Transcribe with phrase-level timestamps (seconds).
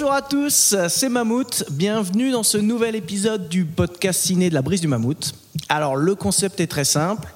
[0.00, 1.64] Bonjour à tous, c'est Mammouth.
[1.72, 5.34] Bienvenue dans ce nouvel épisode du podcast ciné de la brise du Mammouth.
[5.68, 7.26] Alors, le concept est très simple.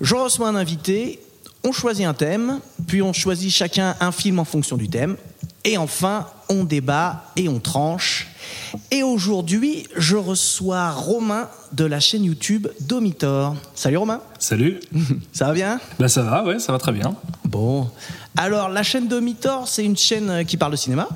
[0.00, 1.20] Je reçois un invité,
[1.62, 5.16] on choisit un thème, puis on choisit chacun un film en fonction du thème.
[5.62, 8.26] Et enfin, on débat et on tranche.
[8.90, 13.54] Et aujourd'hui, je reçois Romain de la chaîne YouTube Domitor.
[13.76, 14.80] Salut Romain, Salut.
[15.32, 15.80] ça va bien?
[16.00, 17.14] Bah ça va, ouais, ça va très bien.
[17.44, 17.88] Bon.
[18.36, 21.08] Alors, la chaîne Domitor, c'est une chaîne qui parle de cinéma.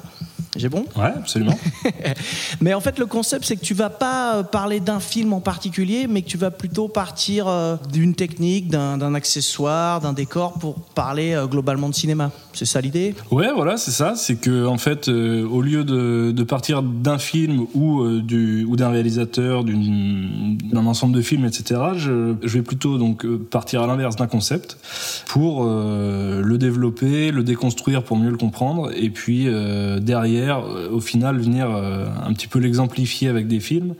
[0.57, 1.59] J'ai bon Ouais, absolument.
[2.61, 5.41] Mais en fait, le concept, c'est que tu vas pas euh, parler d'un film en
[5.41, 10.75] particulier, mais que tu vas plutôt partir euh, d'une technique, d'un accessoire, d'un décor pour
[10.75, 12.31] parler euh, globalement de cinéma.
[12.53, 13.15] C'est ça l'idée?
[13.31, 14.15] Ouais, voilà, c'est ça.
[14.17, 18.65] C'est que en fait, euh, au lieu de, de partir d'un film ou euh, du
[18.65, 23.87] ou d'un réalisateur, d'un ensemble de films, etc., je, je vais plutôt donc partir à
[23.87, 24.79] l'inverse d'un concept
[25.27, 30.01] pour euh, le développer, le déconstruire pour mieux le comprendre, et puis euh,
[30.47, 33.95] derrière, euh, au final, venir euh, un petit peu l'exemplifier avec des films.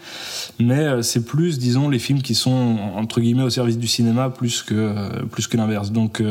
[0.59, 4.31] Mais euh, c'est plus, disons, les films qui sont entre guillemets au service du cinéma
[4.31, 5.93] plus que plus que l'inverse.
[5.93, 6.23] Donc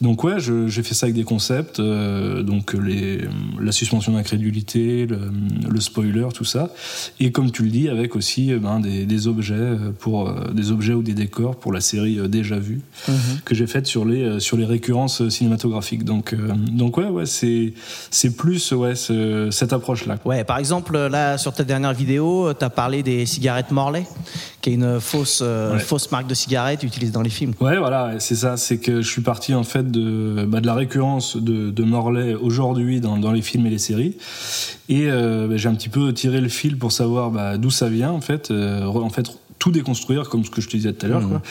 [0.00, 3.20] donc ouais, j'ai fait ça avec des concepts, donc les,
[3.60, 5.18] la suspension d'incrédulité, le,
[5.68, 6.72] le spoiler, tout ça,
[7.20, 11.02] et comme tu le dis, avec aussi ben, des, des objets pour des objets ou
[11.02, 12.80] des décors pour la série déjà vue
[13.44, 16.04] que j'ai faite sur les sur les récurrences cinématographiques.
[16.04, 16.34] Donc
[16.72, 17.72] donc ouais ouais c'est
[18.10, 20.16] c'est plus ouais ce- cette approche là.
[20.24, 24.04] Ouais, par exemple, là, sur ta dernière vidéo, tu as parlé des cigarettes Morley,
[24.60, 25.78] qui est une fausse, euh, Ouais.
[25.78, 27.52] fausse marque de cigarettes utilisée dans les films.
[27.60, 28.56] Ouais, voilà, c'est ça.
[28.56, 32.34] C'est que je suis parti en fait de, bah, de la récurrence de, de Morlaix
[32.34, 34.16] aujourd'hui dans, dans les films et les séries,
[34.88, 37.88] et euh, bah, j'ai un petit peu tiré le fil pour savoir bah, d'où ça
[37.88, 38.50] vient en fait.
[38.50, 39.26] Euh, re- en fait,
[39.66, 41.42] tout déconstruire comme ce que je te disais tout à l'heure, quoi,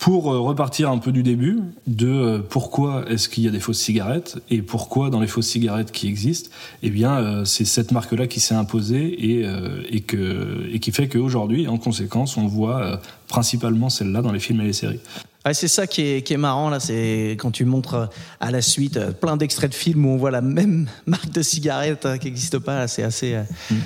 [0.00, 3.60] pour euh, repartir un peu du début de euh, pourquoi est-ce qu'il y a des
[3.60, 6.50] fausses cigarettes et pourquoi dans les fausses cigarettes qui existent,
[6.82, 9.46] eh bien euh, c'est cette marque-là qui s'est imposée et,
[9.90, 14.60] et que et qui fait qu'aujourd'hui, en conséquence, on voit principalement celle-là dans les films
[14.62, 15.00] et les séries.
[15.44, 18.06] Ouais, c'est ça qui est, qui est marrant là, c'est quand tu montres euh,
[18.40, 21.42] à la suite euh, plein d'extraits de films où on voit la même marque de
[21.42, 22.76] cigarette euh, qui n'existe pas.
[22.78, 23.42] là, C'est assez, euh,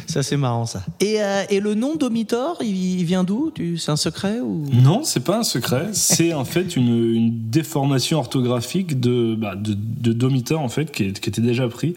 [0.07, 0.83] c'est assez marrant ça.
[1.01, 3.53] Et, euh, et le nom Domitor, il, il vient d'où?
[3.79, 4.67] C'est un secret ou?
[4.71, 5.89] Non, c'est pas un secret.
[5.93, 11.05] C'est en fait une, une déformation orthographique de, bah, de, de Domitor en fait, qui,
[11.05, 11.95] est- qui était déjà pris,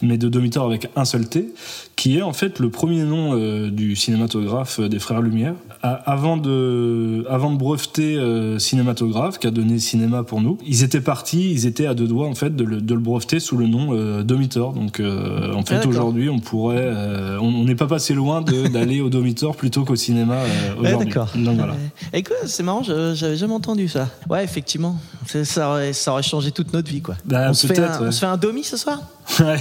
[0.00, 1.52] mais de Domitor avec un seul T,
[1.96, 5.54] qui est en fait le premier nom euh, du cinématographe des Frères Lumière.
[5.84, 11.00] Avant de, avant de breveter euh, cinématographe, qui a donné cinéma pour nous, ils étaient
[11.00, 13.66] partis, ils étaient à deux doigts en fait de le, de le breveter sous le
[13.66, 14.74] nom euh, Domitor.
[14.74, 15.90] Donc euh, en fait d'accord.
[15.90, 20.34] aujourd'hui, on pourrait, euh, on n'est pas passé loin d'aller au Domitor plutôt qu'au cinéma
[20.34, 21.06] euh, aujourd'hui.
[21.06, 21.30] d'accord.
[21.34, 21.74] Donc voilà.
[22.12, 24.08] Et quoi, c'est marrant, j'avais jamais entendu ça.
[24.30, 27.16] Ouais, effectivement, ça aurait, ça aurait changé toute notre vie quoi.
[27.24, 28.06] Bah, on, se fait un, ouais.
[28.06, 29.00] on se fait un domi ce soir?
[29.40, 29.56] Ouais.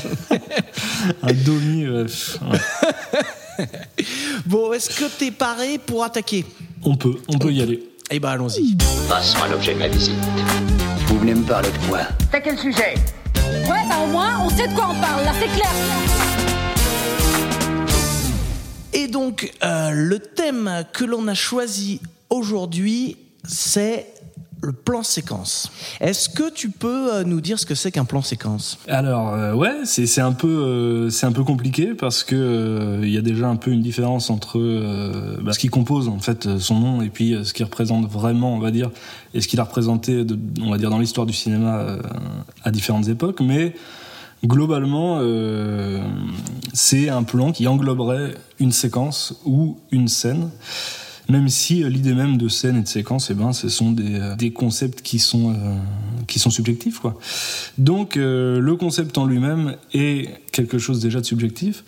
[1.23, 1.88] un domi.
[1.88, 2.05] ouais.
[4.45, 6.45] Bon, est-ce que t'es paré pour attaquer?
[6.83, 7.83] On peut, on peut y aller.
[8.09, 8.75] Eh ben allons-y.
[9.07, 10.16] Passe-moi l'objet de ma visite.
[11.07, 12.00] Vous venez me parler de quoi?
[12.31, 12.95] T'as quel sujet?
[13.35, 15.69] Ouais, bah au moins, on sait de quoi on parle, là, c'est clair.
[18.94, 23.17] Et donc, euh, le thème que l'on a choisi aujourd'hui,
[23.47, 24.07] c'est
[24.61, 25.72] le plan séquence.
[25.99, 28.77] Est-ce que tu peux euh, nous dire ce que c'est qu'un plan séquence?
[28.88, 33.00] Alors euh, ouais, c'est c'est un peu euh, c'est un peu compliqué parce que euh,
[33.01, 36.19] il y a déjà un peu une différence entre euh, bah, ce qui compose en
[36.19, 38.91] fait son nom et puis ce qui représente vraiment, on va dire,
[39.33, 41.97] et ce qu'il a représenté, de, on va dire, dans l'histoire du cinéma
[42.63, 43.73] à différentes époques, mais
[44.45, 46.01] globalement, euh,
[46.74, 50.50] c'est un plan qui engloberait une séquence ou une scène.
[51.29, 54.15] Même si euh, l'idée même de scène et de séquence, eh ben, ce sont des,
[54.15, 55.77] euh, des concepts qui sont, euh,
[56.27, 57.00] qui sont subjectifs.
[57.00, 57.18] Quoi.
[57.77, 61.83] Donc le concept en lui-même est quelque chose déjà de subjectif.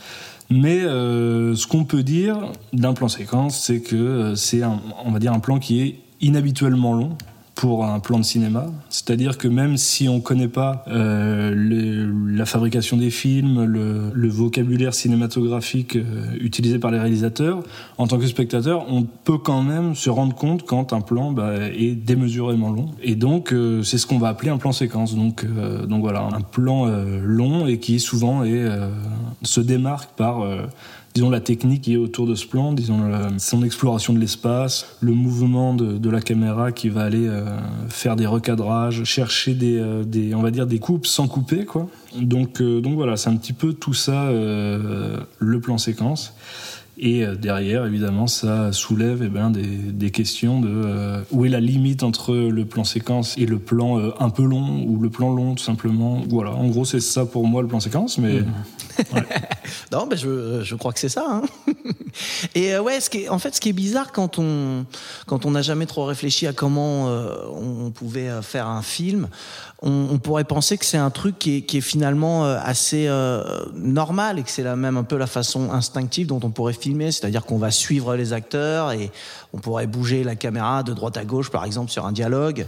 [0.50, 5.39] Mais ce qu'on peut dire d'un plan séquence, c'est que c'est on va dire un
[5.39, 7.18] plan qui est inhabituellement long
[7.55, 8.65] pour un plan de cinéma.
[8.89, 14.09] C'est-à-dire que même si on ne connaît pas euh, le- la fabrication des films, le,
[14.11, 17.61] le vocabulaire cinématographique euh, utilisé par les réalisateurs,
[18.00, 21.53] en tant que spectateur, on peut quand même se rendre compte quand un plan bah,
[21.69, 22.89] est démesurément long.
[23.03, 25.15] Et donc, euh, c'est ce qu'on va appeler un plan séquence.
[25.15, 28.89] Donc, euh, donc voilà, un plan euh, long et qui souvent est, euh,
[29.44, 30.41] se démarque par
[31.13, 33.00] disons la technique qui est autour de ce plan, disons
[33.38, 37.45] son exploration de l'espace, le mouvement de, la caméra qui va aller euh,
[37.89, 41.88] faire des recadrages, chercher des, euh, des on va dire des coupes sans couper quoi.
[42.19, 46.33] Donc euh, donc voilà, c'est un petit peu tout ça le plan séquence.
[47.00, 52.04] Et derrière, évidemment, ça soulève eh ben, des, des questions de où est la limite
[52.04, 55.63] entre le plan séquence et le plan un peu long ou le plan long, tout
[55.63, 56.21] simplement.
[56.30, 58.44] Voilà, en gros, c'est ça pour moi le plan séquence, mais
[59.92, 61.25] Non, ben je, je crois que c'est ça.
[61.28, 61.42] hein.
[62.56, 64.86] Et euh, ouais, ce qui est, en fait, ce qui est bizarre quand on
[65.25, 69.28] quand on n'a jamais trop réfléchi à comment euh, on pouvait euh, faire un film,
[69.81, 73.07] on, on pourrait penser que c'est un truc qui est, qui est finalement euh, assez
[73.07, 73.44] euh,
[73.75, 77.12] normal et que c'est la même un peu la façon instinctive dont on pourrait filmer,
[77.12, 79.12] c'est-à-dire qu'on va suivre les acteurs et
[79.54, 82.66] on pourrait bouger la caméra de droite à gauche, par exemple, sur un dialogue.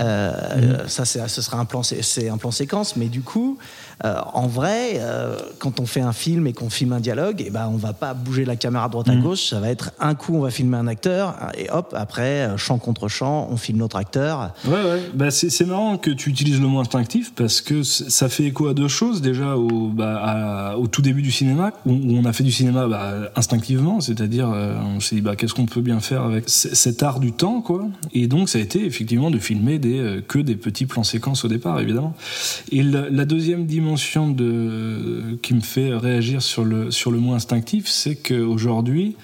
[0.00, 3.58] Euh, Ça, ce serait un plan, c'est un plan séquence, mais du coup,
[4.04, 7.50] euh, en vrai, euh, quand on fait un film et qu'on filme un dialogue, et
[7.50, 9.48] ben, on va pas bouger la caméra de droite à gauche.
[9.50, 12.78] Ça va être un coup, on va filmer un acteur, et hop, après, euh, champ
[12.78, 14.52] contre champ, on filme l'autre acteur.
[14.66, 15.02] Ouais, ouais.
[15.14, 18.68] Bah, c'est, c'est marrant que tu utilises le mot instinctif parce que ça fait écho
[18.68, 19.22] à deux choses.
[19.22, 22.86] Déjà, au, bah, à- au tout début du cinéma, où, on a fait du cinéma
[22.86, 27.02] bah, instinctivement, c'est-à-dire euh, on s'est dit bah, qu'est-ce qu'on peut bien faire avec cet
[27.02, 27.86] art du temps, quoi.
[28.12, 31.44] Et donc, ça a été effectivement de filmer des, euh, que des petits plans séquences
[31.44, 32.14] au départ, évidemment.
[32.72, 37.34] Et la, la deuxième dimension de, qui me fait réagir sur le, sur le mot
[37.34, 39.16] instinctif, c'est qu'aujourd'hui,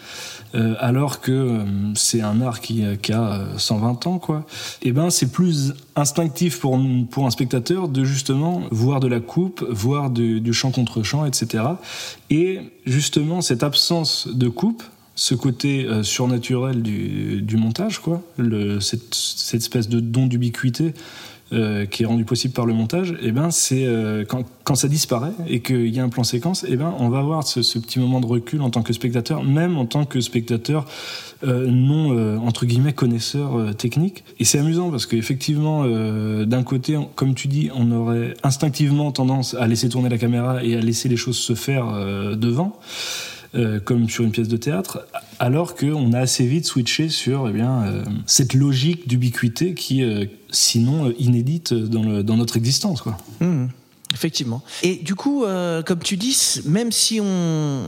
[0.55, 1.65] euh, alors que euh,
[1.95, 4.45] c'est un art qui, euh, a euh, 120 ans, quoi.
[4.83, 6.79] Et ben, c'est plus instinctif pour
[7.11, 11.25] pour un spectateur de justement voir de la coupe, voir du, du champ contre champ,
[11.25, 11.65] etc.
[12.31, 14.83] Et justement, cette absence de coupe,
[15.15, 18.23] ce côté surnaturel du, du montage, quoi,
[18.81, 20.95] cette espèce de don d'ubiquité
[21.53, 24.89] euh, qui est rendu possible par le montage, et ben c'est euh, quand, quand ça
[24.89, 27.79] disparaît et qu'il y a un plan séquence, et ben on va avoir ce, ce
[27.79, 30.87] petit moment de recul en tant que spectateur, même en tant que spectateur
[31.45, 34.23] euh, non euh, entre guillemets connaisseur euh, technique.
[34.39, 39.67] Et c'est amusant parce qu'effectivement, d'un côté, comme tu dis, on aurait instinctivement tendance à
[39.67, 41.87] laisser tourner la caméra et à laisser les choses se faire
[42.37, 42.79] devant.
[43.55, 45.07] Euh, comme sur une pièce de théâtre,
[45.39, 50.31] alors qu'on a assez vite switché sur eh bien, euh, cette logique d'ubiquité qui, est
[50.51, 53.03] sinon, euh, inédite dans, notre existence.
[53.03, 53.17] Quoi.
[53.41, 53.69] Mhm.
[54.15, 54.63] Effectivement.
[54.83, 57.87] Et du coup, euh, comme tu dis, même si on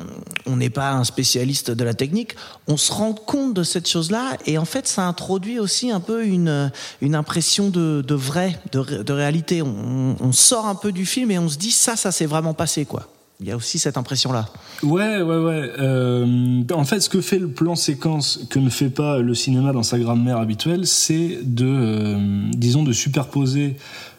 [0.57, 2.35] n'est pas un spécialiste de la technique,
[2.67, 6.27] on se rend compte de cette chose-là et en fait, ça introduit aussi un peu
[6.27, 6.71] une
[7.15, 9.61] impression de, vrai, de, ré- de réalité.
[9.61, 12.55] On, on sort un peu du film et on se dit ça, ça s'est vraiment
[12.55, 13.09] passé quoi.
[13.41, 14.49] Il y a aussi cette impression-là.
[14.85, 15.71] Ouais, ouais, ouais.
[15.79, 19.73] Euh, en fait, ce que fait le plan séquence que ne fait pas le cinéma
[19.73, 23.77] dans sa grammaire habituelle, c'est de, euh, disons, de superposer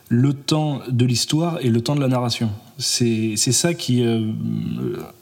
[0.10, 2.50] le temps de l'histoire et le temps de la narration.
[2.78, 4.20] C'est ça qui, euh,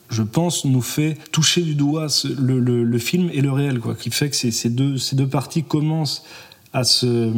[0.09, 2.07] je pense, nous fait toucher du doigt
[2.37, 5.63] le, le- film et le réel, quoi, qui fait que ces, deux, ces deux parties
[5.63, 6.23] commencent
[6.73, 7.31] à se,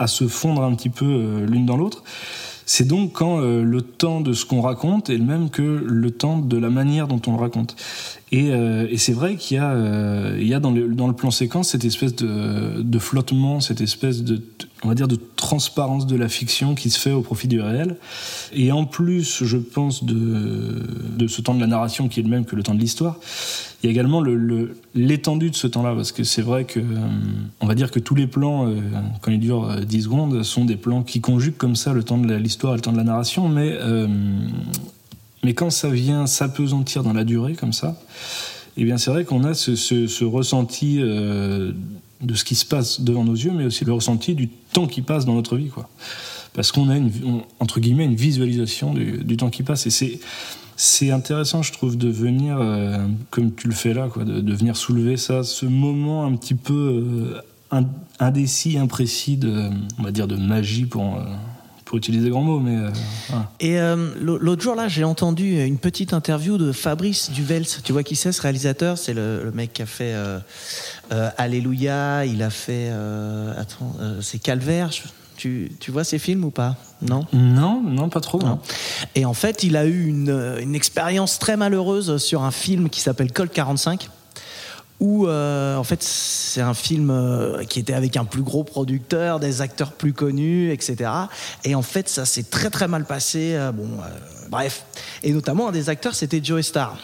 [0.00, 2.02] à se fondre un petit peu l'une dans l'autre.
[2.72, 6.10] C'est donc quand euh, le temps de ce qu'on raconte est le même que le
[6.12, 7.74] temps de la manière dont on le raconte.
[8.30, 11.08] Et, euh, et c'est vrai qu'il y a, euh, il y a dans, le, dans
[11.08, 14.40] le plan séquence cette espèce de, de flottement, cette espèce de,
[14.82, 17.96] on va dire, de transparence de la fiction qui se fait au profit du réel.
[18.54, 22.46] Et en plus, je pense, de, ce temps de la narration qui est le même
[22.46, 23.16] que le temps de l'histoire,
[23.82, 26.80] il y a également le- le- l'étendue de ce temps-là, parce que c'est vrai que,
[26.80, 26.82] euh,
[27.60, 28.76] on va dire que tous les plans, euh,
[29.20, 32.18] quand ils durent euh, 10 secondes, sont des plans qui conjuguent comme ça le temps
[32.18, 34.06] de l'histoire et le temps de la narration, mais, euh,
[35.44, 38.00] mais quand ça vient s'apesantir dans la durée comme ça,
[38.76, 41.72] eh bien c'est vrai qu'on a ce, ressenti euh,
[42.20, 45.02] de ce qui se passe devant nos yeux, mais aussi le ressenti du temps qui
[45.02, 45.88] passe dans notre vie, quoi.
[46.52, 47.10] Parce qu'on a une,
[47.60, 50.20] entre guillemets une visualisation du, temps qui passe, et c'est
[50.76, 54.78] c'est intéressant, je trouve, de venir, euh, comme tu le fais là, quoi, de, venir
[54.78, 57.86] soulever ça, ce moment un petit peu euh, in-
[58.18, 61.24] indécis, imprécis de, on va dire, de magie pour, euh,
[61.90, 62.88] pour utiliser des grands mots, mais euh,
[63.30, 63.50] voilà.
[63.58, 67.66] Et euh, l'au- l'autre jour là, j'ai entendu une petite interview de Fabrice Duvels.
[67.82, 68.96] Tu vois qui c'est ce réalisateur?
[68.96, 70.38] C'est le, le mec qui a fait euh,
[71.36, 72.24] Alléluia.
[72.26, 72.90] Il a fait
[73.58, 74.92] attends, c'est Calvaire.
[74.92, 75.02] Je-
[75.36, 76.76] Tu, tu vois ces films ou pas?
[77.00, 77.24] Non?
[77.32, 78.38] Non, non, pas trop.
[78.40, 78.46] Non.
[78.46, 78.58] non.
[79.14, 83.00] Et en fait, il a eu une, une expérience très malheureuse sur un film qui
[83.00, 84.10] s'appelle Colt 45
[85.00, 89.40] où euh, en fait c'est un film euh, qui était avec un plus gros producteur,
[89.40, 91.10] des acteurs plus connus, etc.
[91.64, 93.54] Et en fait ça s'est très très mal passé.
[93.54, 94.08] Euh, bon, euh,
[94.50, 94.84] bref.
[95.22, 96.96] Et notamment, un des acteurs, c'était Joe Star,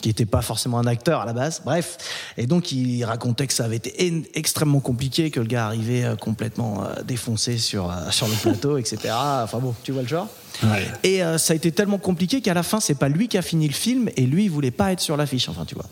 [0.00, 1.62] qui n'était pas forcément un acteur à la base.
[1.64, 1.96] Bref.
[2.36, 6.04] Et donc, il racontait que ça avait été en- extrêmement compliqué, que le gars arrivait
[6.04, 8.98] euh, complètement défoncé sur, sur le plateau, etc.
[9.42, 10.28] Enfin bon, tu vois le genre.
[10.62, 10.86] Ouais.
[11.02, 13.42] Et euh, ça a été tellement compliqué qu'à la fin, c'est pas lui qui a
[13.42, 15.48] fini le film et lui, il voulait pas être sur l'affiche.
[15.48, 15.86] Enfin, tu vois.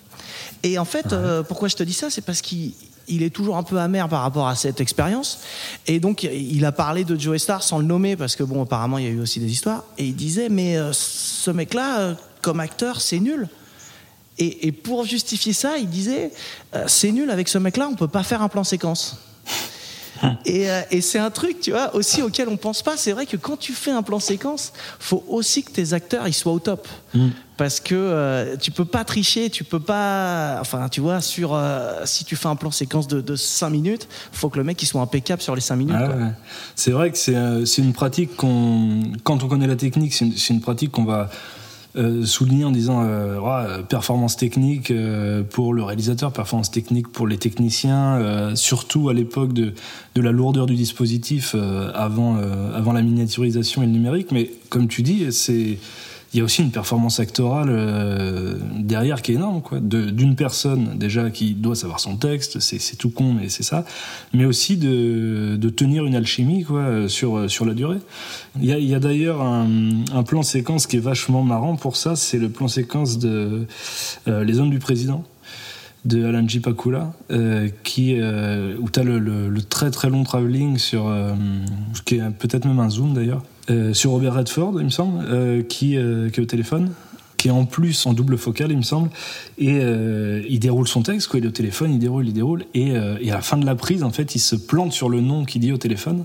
[0.62, 2.72] Et en fait, euh, pourquoi je te dis ça C'est parce qu'il
[3.08, 5.40] il est toujours un peu amer par rapport à cette expérience.
[5.86, 8.98] Et donc, il a parlé de Joe Star sans le nommer parce que, bon, apparemment,
[8.98, 9.84] il y a eu aussi des histoires.
[9.98, 13.48] Et il disait, mais euh, ce mec-là, euh, comme acteur, c'est nul.
[14.38, 16.32] Et, et pour justifier ça, il disait,
[16.74, 19.18] euh, c'est nul avec ce mec-là, on peut pas faire un plan séquence.
[20.44, 22.96] Et, euh, et c'est un truc, tu vois, aussi auquel on pense pas.
[22.96, 26.32] C'est vrai que quand tu fais un plan séquence, faut aussi que tes acteurs ils
[26.34, 26.86] soient au top,
[27.56, 32.02] parce que euh, tu peux pas tricher, tu peux pas, enfin, tu vois, sur euh,
[32.04, 34.86] si tu fais un plan séquence de, de 5 minutes, faut que le mec il
[34.86, 35.96] soit impeccable sur les 5 minutes.
[35.96, 36.32] Ah ouais.
[36.74, 40.24] C'est vrai que c'est euh, c'est une pratique qu'on, quand on connaît la technique, c'est
[40.24, 41.30] une, c'est une pratique qu'on va
[41.96, 47.36] euh, souligner en disant euh, performance technique euh, pour le réalisateur, performance technique pour les
[47.36, 49.74] techniciens, euh, surtout à l'époque de,
[50.14, 51.54] de la lourdeur du dispositif
[51.94, 52.36] avant,
[52.74, 54.32] avant la miniaturisation et le numérique.
[54.32, 55.78] Mais comme tu dis, c'est
[56.32, 59.80] il y a aussi une performance actorale euh, derrière qui est énorme, quoi.
[59.80, 63.84] D'une personne déjà qui doit savoir son texte, c'est tout con, mais c'est ça.
[64.32, 67.98] Mais aussi de, de tenir une alchimie, quoi, sur sur la durée.
[68.60, 69.66] Il y a, a d'ailleurs un,
[70.14, 73.66] un plan séquence qui est vachement marrant pour ça, c'est le plan séquence de
[74.28, 75.24] euh, Les Hommes du Président
[76.04, 76.58] de Alan J.
[76.58, 81.06] Pakula, euh, qui, euh, où tu as le, le- le très très long travelling sur,
[81.06, 81.32] euh,
[82.04, 85.62] qui est peut-être même un zoom d'ailleurs, euh, sur Robert Redford, il me semble, euh,
[85.62, 86.90] qui, euh, qui est au téléphone,
[87.36, 89.10] qui est en plus en double focale, il me semble,
[89.58, 92.64] et euh, il déroule son texte, quoi, il est au téléphone, il déroule, il déroule,
[92.74, 95.08] et, euh, et à la fin de la prise, en fait, il se plante sur
[95.08, 96.24] le nom qu'il dit au téléphone.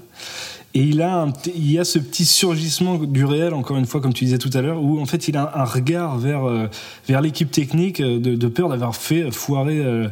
[0.77, 3.99] Et il a, un il y a ce petit surgissement du réel, encore une fois,
[3.99, 6.67] comme tu disais tout à l'heure, où en fait il a un regard vers, euh,
[7.07, 10.07] vers l'équipe technique euh, de, de peur d'avoir fait foirer euh,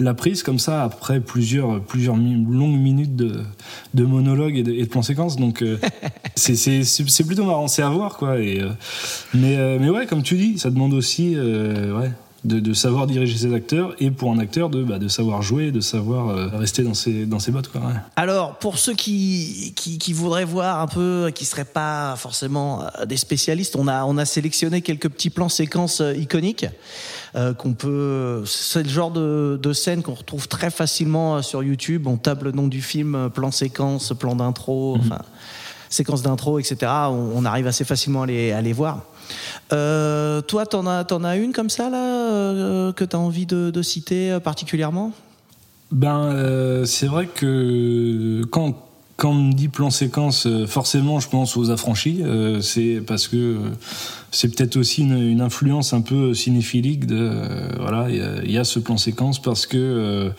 [0.00, 3.42] la prise comme ça après plusieurs, plusieurs longues minutes de,
[3.94, 5.36] de monologue et de, et de plan séquence.
[5.36, 5.62] Donc
[6.34, 8.40] c'est- c'est c'est- c'est plutôt marrant, c'est à voir quoi.
[8.40, 8.60] Et,
[9.34, 12.10] mais, mais ouais, comme tu dis, ça demande aussi euh, ouais,
[12.44, 15.72] de, de savoir diriger ses acteurs et pour un acteur de, bah, de savoir jouer,
[15.72, 17.68] de savoir euh, rester dans ses, dans ses bottes.
[17.68, 17.94] Quoi, ouais.
[18.14, 23.06] Alors, pour ceux qui, qui, qui voudraient voir un peu, qui seraient pas forcément euh,
[23.06, 26.66] des spécialistes, on a, on a sélectionné quelques petits plans séquences euh, iconiques
[27.34, 28.44] euh, qu'on peut.
[28.46, 32.06] C'est le genre de, de scène qu'on retrouve très facilement sur YouTube.
[32.06, 35.18] On tape le nom du film, plan séquence, plan d'intro, enfin
[35.90, 36.76] séquence d'intro, etc.
[37.08, 39.06] On, on arrive assez facilement à les, à les voir.
[39.72, 43.82] Euh, toi, t'en as, t'en as une comme ça là euh, que t'as envie de,
[43.82, 45.12] citer particulièrement?
[45.90, 48.87] Ben, euh, c'est vrai que quand,
[49.18, 52.20] quand on me dit plan séquence, euh, forcément, je pense aux affranchis.
[52.22, 53.58] euh, c'est parce que euh,
[54.30, 58.58] c'est peut-être aussi une, une influence un peu cinéphilique de euh, voilà, il y y,
[58.58, 60.30] a ce plan séquence parce que euh,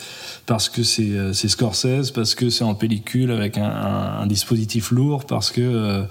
[0.46, 4.92] parce que c'est c'est Scorsese, parce que c'est en pellicule avec un, un- un dispositif
[4.92, 6.04] lourd, parce que euh,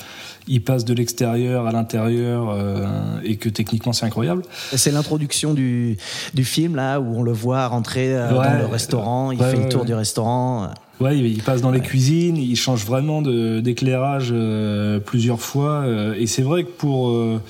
[0.47, 2.85] il passe de l'extérieur à l'intérieur euh,
[3.25, 4.43] et que techniquement c'est incroyable.
[4.77, 5.97] C'est l'introduction du,
[6.35, 9.65] du film, là, où on le voit rentrer dans le restaurant, il Ouais, fait ouais,
[9.65, 10.69] le tour du restaurant.
[11.01, 15.83] Ouais, il passe dans les cuisines, il change vraiment d'éclairage euh, plusieurs fois.
[15.85, 17.11] euh, et c'est vrai que pour.
[17.11, 17.41] euh,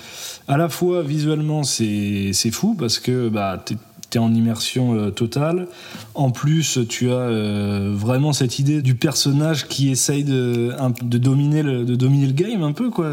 [0.48, 3.62] à la fois visuellement, c'est c'est fou parce que bah,
[4.10, 5.68] t'es es en immersion euh, totale.
[6.14, 10.72] En plus, tu as euh, vraiment cette idée du personnage qui essaye de,
[11.02, 12.90] de, dominer, le, de dominer le game un peu.
[12.90, 13.12] quoi.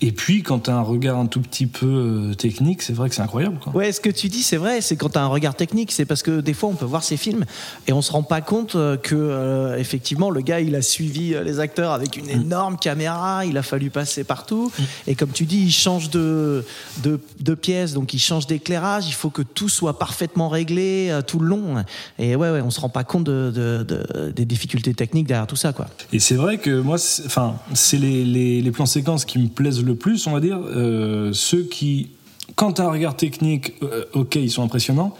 [0.00, 3.08] Et puis, quand tu as un regard un tout petit peu euh, technique, c'est vrai
[3.08, 3.58] que c'est incroyable.
[3.62, 3.74] Quoi.
[3.74, 6.04] Ouais, ce que tu dis, c'est vrai, c'est quand tu as un regard technique, c'est
[6.04, 7.44] parce que des fois on peut voir ces films
[7.86, 11.34] et on se rend pas compte euh, que euh, effectivement le gars il a suivi
[11.34, 14.72] euh, les acteurs avec une énorme caméra, il a fallu passer partout
[15.06, 16.64] et comme tu dis, il change de
[17.02, 21.22] de, de pièce, donc il change d'éclairage, il faut que tout soit parfaitement réglé euh,
[21.22, 21.84] tout le long
[22.18, 25.46] et ouais ouais, on se rend pas compte de, de- de- des difficultés techniques derrière
[25.46, 25.86] tout ça quoi.
[26.12, 26.96] Et c'est vrai que moi,
[27.26, 30.58] enfin, c'est les, plans séquences qui me plaisent le plus, on va dire.
[30.64, 32.10] Euh, ceux qui,
[32.54, 35.14] quand tu un regard technique, euh, ok, ils sont impressionnants,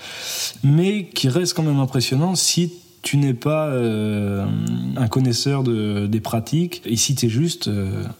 [0.62, 6.82] mais qui restent quand même impressionnants si tu n'es pas un connaisseur de, des pratiques,
[6.84, 7.70] et si tu es juste,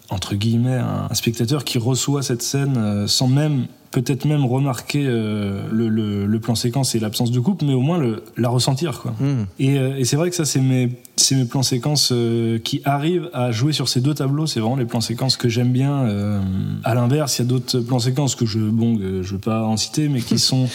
[0.08, 5.88] entre guillemets, un, spectateur qui reçoit cette scène sans même peut-être même remarquer euh, le,
[5.88, 9.00] le- le plan séquence et l'absence de coupe, mais au moins le, la ressentir.
[9.00, 9.12] Quoi.
[9.18, 9.46] Hmm.
[9.58, 10.90] Et, euh, et c'est vrai que ça, c'est mes,
[11.32, 14.46] mes plans séquences euh, qui arrivent à jouer sur ces deux tableaux.
[14.46, 16.04] C'est vraiment les plans séquences que j'aime bien.
[16.04, 16.40] Euh,
[16.84, 19.62] à l'inverse, il y a d'autres plans séquences que je, bon, euh, je veux pas
[19.64, 20.68] en citer, mais qui sont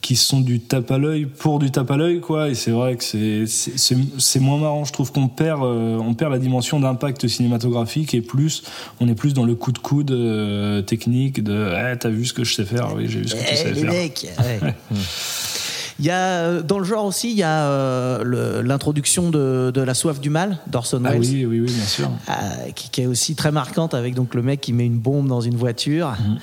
[0.00, 2.48] qui sont du tape à l'œil pour du tape à l'œil, quoi.
[2.48, 4.84] Et c'est vrai que c'est c'est- moins marrant.
[4.84, 8.62] Je trouve qu'on perd euh, on perd la dimension d'impact cinématographique et plus
[9.00, 12.32] on est plus dans le coup de coude euh, technique de eh, t'as vu ce
[12.32, 13.92] que je sais faire, oui j'ai vu ce que tu Eh, sais les faire.
[13.92, 14.74] mecs, ouais.
[15.98, 16.14] Il y a,
[16.46, 20.30] euh, dans le genre aussi, il y a euh, l'introduction de, de La soif du
[20.30, 21.20] mal d'Orson Ah Welles.
[21.20, 22.10] oui oui oui bien sûr.
[22.30, 25.28] euh, qui, qui est aussi très marquante avec donc le mec qui met une bombe
[25.28, 26.12] dans une voiture.
[26.18, 26.38] Mhm.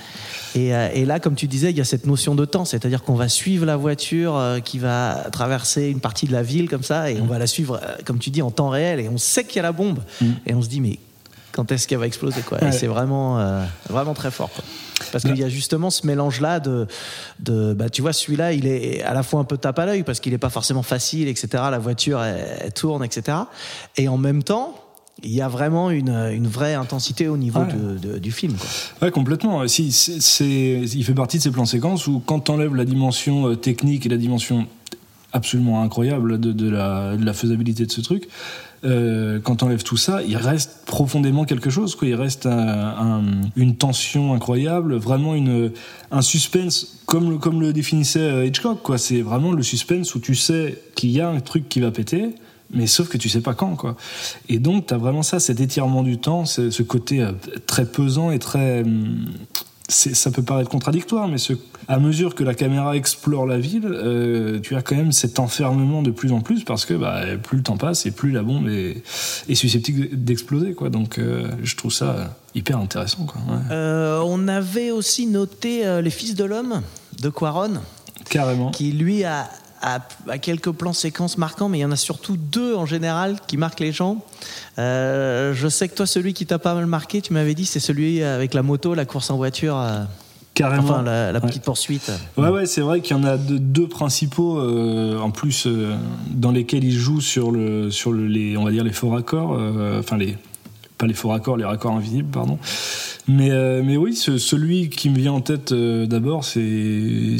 [0.58, 3.04] Et, euh, et là, comme tu disais, il y a cette notion de temps, c'est-à-dire
[3.04, 6.84] qu'on va suivre la voiture euh, qui va traverser une partie de la ville comme
[6.84, 9.18] ça, et on va la suivre, euh, comme tu dis, en temps réel, et on
[9.18, 10.00] sait qu'il y a la bombe,
[10.46, 10.98] et on se dit mais
[11.52, 12.64] quand est-ce qu'elle va exploser quoi?
[12.64, 14.50] Et c'est vraiment, euh, vraiment très fort.
[14.52, 14.64] quoi.
[15.12, 15.30] Parce Bah.
[15.32, 16.88] qu'il y a justement ce mélange-là de,
[17.40, 20.04] de bah, tu vois, celui-là, il est à la fois un peu tape à l'œil
[20.04, 21.48] parce qu'il n'est pas forcément facile, etc.
[21.72, 23.38] La voiture, elle, elle tourne, etc.
[23.96, 24.76] Et en même temps,
[25.24, 27.74] il y a vraiment une, une vraie intensité au niveau Ouais.
[27.74, 28.54] de- de- du film.
[28.54, 28.68] Quoi.
[29.08, 29.68] Ouais, complètement.
[29.68, 33.56] Si, c'est, il fait partie de ces plans séquences où quand t'enlèves la dimension euh,
[33.56, 34.68] technique et la dimension
[35.34, 38.28] absolument incroyable de, de la, de la faisabilité de ce truc,
[38.86, 41.96] euh, quand t'enlèves tout ça, il reste profondément quelque chose.
[41.96, 42.08] Quoi.
[42.10, 42.52] Il reste un-
[43.20, 43.24] un-
[43.56, 45.72] une tension incroyable, vraiment une,
[46.12, 48.84] un suspense comme le, comme le définissait euh, Hitchcock.
[48.84, 48.98] Quoi.
[49.00, 52.36] C'est vraiment le suspense où tu sais qu'il y a un truc qui va péter.
[52.72, 53.96] Mais sauf que tu sais pas quand, quoi.
[54.50, 57.32] Et donc, tu as vraiment ça, cet étirement du temps, ce, côté euh,
[57.66, 58.82] très pesant et très.
[58.82, 59.26] hum,
[59.90, 61.54] ça peut paraître contradictoire, mais ce,
[61.88, 66.02] à mesure que la caméra explore la ville, euh, tu as quand même cet enfermement
[66.02, 68.68] de plus en plus parce que bah, plus le temps passe et plus la bombe
[68.68, 69.02] est,
[69.48, 70.74] est susceptible d'exploser.
[70.74, 70.90] Quoi.
[70.90, 73.26] Donc euh, je trouve ça hyper intéressant.
[73.26, 73.40] Quoi.
[73.48, 73.62] Ouais.
[73.72, 76.82] Euh, on avait aussi noté Les Fils de l'Homme
[77.22, 77.76] de Quaron,
[78.30, 78.72] Carrément.
[78.72, 79.50] qui lui a,
[79.82, 83.38] a- a quelques plans séquences marquants, mais il y en a surtout deux en général
[83.48, 84.24] qui marquent les gens.
[84.80, 87.80] Euh, je sais que toi, celui qui t'a pas mal marqué, tu m'avais dit, c'est
[87.80, 90.04] celui avec la moto, la course en voiture, euh,
[90.54, 90.84] Carrément.
[90.84, 91.48] enfin la, la Ouais.
[91.48, 92.12] petite poursuite.
[92.38, 95.68] Ouais, ouais, c'est vrai qu'il y en a deux, deux principaux, euh, en plus,
[96.32, 99.52] dans lesquels il joue sur le, sur le, les, on va dire les faux raccords,
[100.00, 100.36] enfin les,
[100.98, 102.58] pas les faux raccords, les raccords invisibles, pardon.
[103.28, 106.60] Mais, euh, mais oui, ce- celui qui me vient en tête euh, d'abord, c'est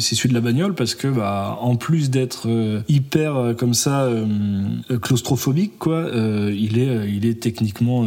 [0.00, 4.02] celui de la bagnole parce que, bah, en plus d'être euh, hyper euh, comme ça
[4.02, 4.26] euh,
[5.02, 8.04] claustrophobique, quoi, euh, il est, il est techniquement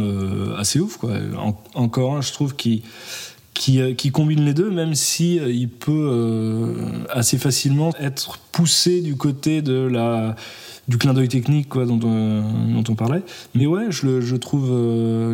[0.56, 1.12] assez ouf, quoi.
[1.38, 2.82] En- encore un, je trouve qui
[3.54, 6.74] qui, euh, qui combine les deux, même si euh, il peut euh,
[7.10, 10.36] assez facilement être poussé du côté de la
[10.88, 13.22] du clin d'œil technique quoi, dont, dont on parlait.
[13.54, 14.66] Mais ouais, je le, je trouve,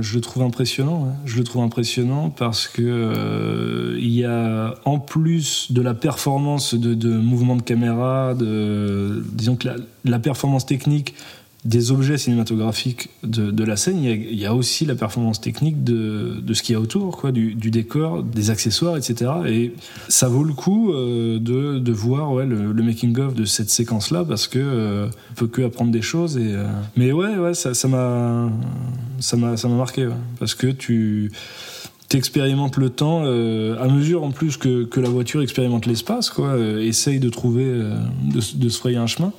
[0.03, 1.05] je le trouve impressionnant.
[1.05, 1.13] ouais.
[1.25, 7.09] Je le trouve impressionnant parce que il y a en plus de la performance de,
[7.09, 9.69] mouvement de caméra, de disons que
[10.05, 11.15] la performance technique
[11.69, 15.39] des objets cinématographiques de, de la scène, il y, a, y a aussi la performance
[15.39, 19.31] technique de, de ce qu'il y a autour, quoi, du, du décor, des accessoires, etc.
[19.47, 19.75] Et
[20.09, 24.25] ça vaut le coup euh, de, de voir ouais, le, le making-of de cette séquence-là
[24.25, 26.39] parce que euh, on peut que apprendre des choses.
[26.39, 28.51] Et, euh, Mais ouais, ouais, ça m'a
[29.21, 31.31] ça m'a marqué ouais, parce que tu
[32.09, 36.49] t'expérimentes le temps euh, à mesure en plus que, que la voiture expérimente l'espace, quoi,
[36.49, 37.95] euh, essaye de trouver, euh,
[38.33, 39.33] de se frayer un chemin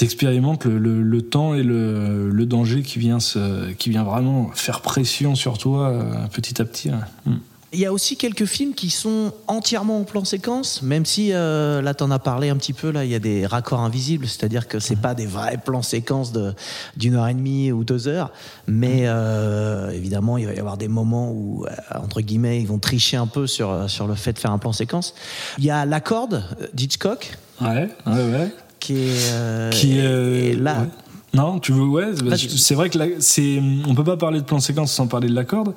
[0.00, 4.50] t'expérimentes le, le, le temps et le, le danger qui vient, se, qui vient vraiment
[4.54, 6.88] faire pression sur toi euh, petit à petit.
[6.88, 6.96] ouais.
[7.26, 7.36] Mm.
[7.72, 11.80] Il y a aussi quelques films qui sont entièrement en plan séquence, même si euh,
[11.82, 12.90] là t'en as parlé un petit peu.
[12.90, 16.32] Là, il y a des raccords invisibles, c'est-à-dire que c'est pas des vrais plans séquences
[16.32, 16.52] de
[16.96, 18.32] d'une heure et demie ou deux heures,
[18.66, 22.80] mais euh, évidemment il va y avoir des moments où euh, entre guillemets ils vont
[22.80, 25.14] tricher un peu sur sur le fait de faire un plan séquence.
[25.58, 26.42] Il y a La Corde
[26.74, 28.52] d'Hitchcock Ouais, ouais, ouais.
[28.80, 30.80] Qui est euh, Qui est, et là.
[30.80, 30.88] ouais.
[31.32, 34.58] Non, tu veux, ouais, bah, c'est vrai que c'est, on peut pas parler de plan
[34.58, 35.74] séquence sans parler de la corde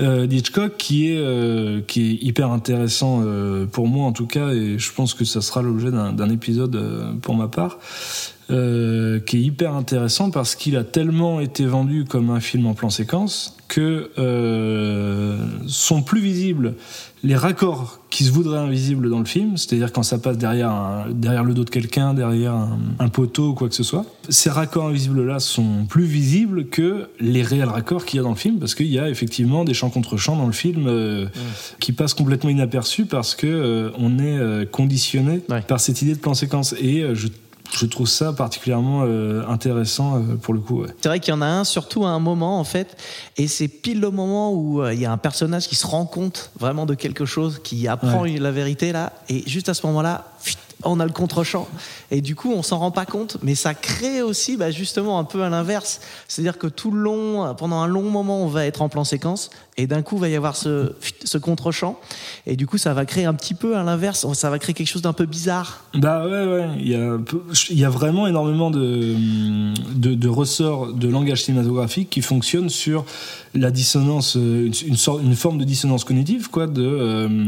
[0.00, 4.48] euh, d'Hitchcock, qui est, euh, qui est hyper intéressant euh, pour moi en tout cas,
[4.48, 7.78] et je pense que ça sera l'objet d'un, épisode euh, pour ma part,
[8.50, 12.74] euh, qui est hyper intéressant parce qu'il a tellement été vendu comme un film en
[12.74, 16.74] plan séquence que euh, sont plus visibles
[17.24, 21.06] les raccords qui se voudraient invisibles dans le film, c'est-à-dire quand ça passe derrière, un-
[21.10, 24.06] derrière le dos de quelqu'un, derrière un, un poteau ou quoi que ce soit.
[24.28, 28.36] Ces raccords invisibles-là sont plus visibles que les réels raccords qu'il y a dans le
[28.36, 31.26] film, parce qu'il y a effectivement des champs contre champs dans le film euh,
[31.80, 35.62] qui passent complètement inaperçus parce que euh, on est conditionné Ouais.
[35.62, 36.72] par cette idée de plan séquence.
[36.80, 37.26] Et je,
[37.72, 40.82] je trouve ça particulièrement euh, intéressant euh, pour le coup.
[40.82, 40.88] ouais.
[41.00, 42.96] C'est vrai qu'il y en a un, surtout à un moment en fait,
[43.36, 46.06] et c'est pile le moment où euh, il y a un personnage qui se rend
[46.06, 50.32] compte vraiment de quelque chose, qui apprend la vérité là, et juste à ce moment-là,
[50.84, 51.68] on a le contre-champ.
[52.10, 55.24] Et du coup, on s'en rend pas compte, mais ça crée aussi bah, justement un
[55.24, 56.00] peu à l'inverse.
[56.28, 59.50] C'est-à-dire que tout le long, pendant un long moment, on va être en plan séquence,
[59.76, 60.92] et d'un coup, va y avoir ce,
[61.38, 61.98] contre-champ.
[62.46, 64.88] Et du coup, ça va créer un petit peu à l'inverse, ça va créer quelque
[64.88, 65.84] chose d'un peu bizarre.
[65.94, 66.68] Bah ouais, ouais.
[66.80, 66.88] Il
[67.78, 73.04] y a, vraiment énormément de, ressorts de langage cinématographique qui fonctionnent sur
[73.54, 74.70] la dissonance, euh,
[75.22, 76.66] une forme de dissonance cognitive, quoi.
[76.66, 77.46] De, euh,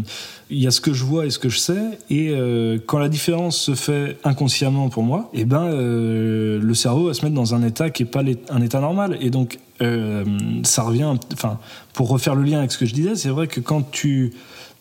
[0.50, 2.98] il y a ce que je vois et ce que je sais, et euh, quand
[2.98, 7.34] la différence se fait inconsciemment pour moi, et ben euh, le cerveau va se mettre
[7.34, 10.24] dans un état qui est pas un état normal, et donc euh,
[10.64, 11.14] ça revient.
[11.32, 11.58] Enfin,
[11.92, 14.32] pour refaire le lien avec ce que je disais, c'est vrai que quand tu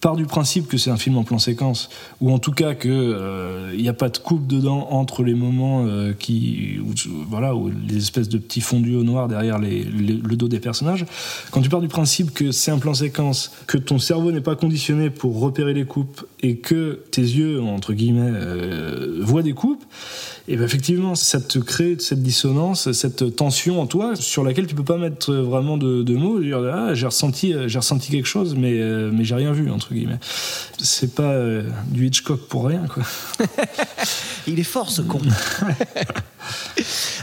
[0.02, 1.90] pars du principe que c'est un film en plan séquence,
[2.22, 5.34] ou en tout cas que euh, il n'y a pas de coupe dedans entre les
[5.34, 6.80] moments euh, qui,
[7.28, 11.06] voilà, où les espèces de petits fondus au noir derrière le dos des personnages.
[11.52, 14.56] Quand tu pars du principe que c'est un plan séquence, que ton cerveau n'est pas
[14.56, 19.84] conditionné pour repérer les coupes et que tes yeux entre guillemets euh, voient des coupes,
[20.48, 24.74] et ben effectivement, ça te crée cette dissonance, cette tension en toi sur laquelle tu
[24.74, 26.40] peux pas mettre vraiment de, de mots.
[26.40, 29.94] Dire, ah, j'ai ressenti, j'ai ressenti quelque chose, mais euh, mais j'ai rien vu entre
[29.94, 30.18] guillemets.
[30.80, 33.04] C'est pas euh, du Hitchcock pour rien, quoi.
[34.48, 35.20] Il est fort ce con.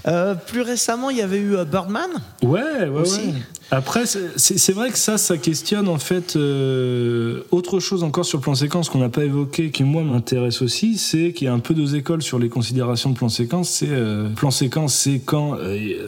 [0.06, 2.10] Euh, plus récemment, il y avait eu euh, Birdman.
[2.42, 3.20] Ouais, ouais, Aussi.
[3.20, 3.32] ouais.
[3.72, 8.42] Après, c'est- vrai que ça, ça questionne en fait euh, autre chose encore sur le
[8.42, 11.58] plan séquence qu'on n'a pas évoqué, qui moi m'intéresse aussi, c'est qu'il y a un
[11.58, 13.68] peu deux écoles sur les considérations de plan séquence.
[13.68, 15.56] C'est euh, plan séquence, c'est quand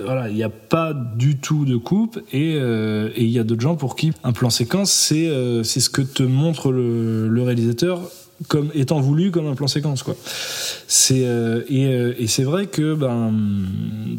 [0.05, 2.53] voilà, il n'y a pas du tout de coupe, et
[3.17, 5.29] il y a d'autres gens pour qui un plan séquence, c'est
[5.65, 8.03] c'est ce que te montre le, le réalisateur
[8.47, 10.17] comme étant voulu comme un plan séquence quoi.
[10.87, 13.33] C'est euh, et, euh, et c'est vrai que ben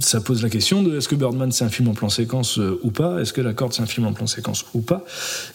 [0.02, 2.80] ça pose la question de est-ce que Birdman c'est un film en plan séquence euh,
[2.84, 3.22] ou pas?
[3.22, 5.06] Est-ce que La Corde c'est un film en plan séquence ou pas?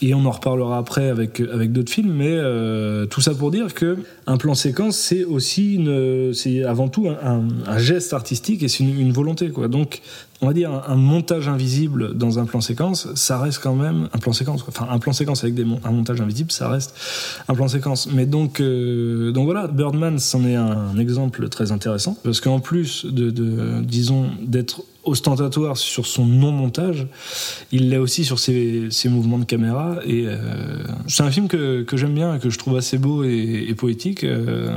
[0.01, 2.39] Et on en reparlera après avec avec d'autres films, mais
[3.09, 5.79] tout ça pour dire que un plan séquence c'est aussi
[6.33, 9.69] c'est avant tout un geste artistique et c'est une, une volonté quoi.
[9.69, 10.01] Donc
[10.45, 14.19] on va dire un, montage invisible dans un plan séquence, ça reste quand même un
[14.19, 14.63] plan séquence.
[14.69, 16.95] Enfin, un plan séquence avec des un montage invisible, ça reste
[17.49, 18.09] un plan séquence.
[18.13, 23.07] Mais donc, euh, donc voilà, Birdman, c'en est un, exemple très intéressant parce qu'en plus
[23.07, 27.07] de, de disons, d'être ostentatoire sur son non-montage,
[27.73, 29.97] il l'est aussi sur ses, ses mouvements de caméra.
[30.07, 33.67] Et euh, c'est un film que, que j'aime bien, que je trouve assez beau et,
[33.69, 34.25] et poétique.
[34.25, 34.77] euh,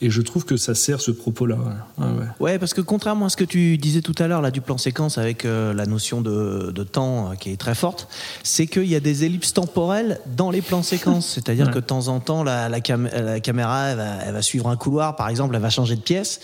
[0.00, 1.56] et je trouve que ça sert ce propos-là.
[1.56, 2.04] ouais.
[2.04, 2.26] Ouais, ouais.
[2.40, 4.78] Ouais, parce que contrairement à ce que tu disais tout à l'heure là du plan
[4.78, 8.08] séquence avec euh, la notion de, de temps qui est très forte,
[8.42, 11.26] c'est qu'il y a des ellipses temporelles dans les plans séquences.
[11.34, 14.42] C'est-à-dire que de temps en temps, la, la, cam- la caméra elle va, elle va
[14.42, 16.40] suivre un couloir, par exemple, elle va changer de pièce.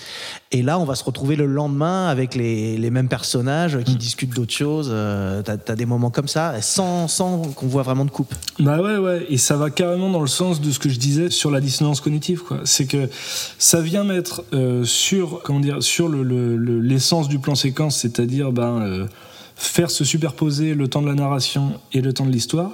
[0.51, 4.35] Et là, on va se retrouver le lendemain avec les, les mêmes personnages qui discutent
[4.35, 4.89] d'autres choses.
[4.93, 8.35] Euh, T'as as des moments comme ça, sans, sans qu'on voit vraiment de coupe.
[8.59, 11.31] Bah ouais, ouais, et ça va carrément dans le sens de ce que je disais
[11.31, 12.61] sur la dissonance cognitive, quoi.
[12.65, 13.09] C'est que
[13.59, 17.97] ça vient mettre euh, sur, comment dire, sur le- le- le- l'essence du plan séquence,
[17.99, 19.07] c'est-à-dire ben, euh,
[19.57, 22.71] faire se superposer le temps de la narration et le temps de l'histoire.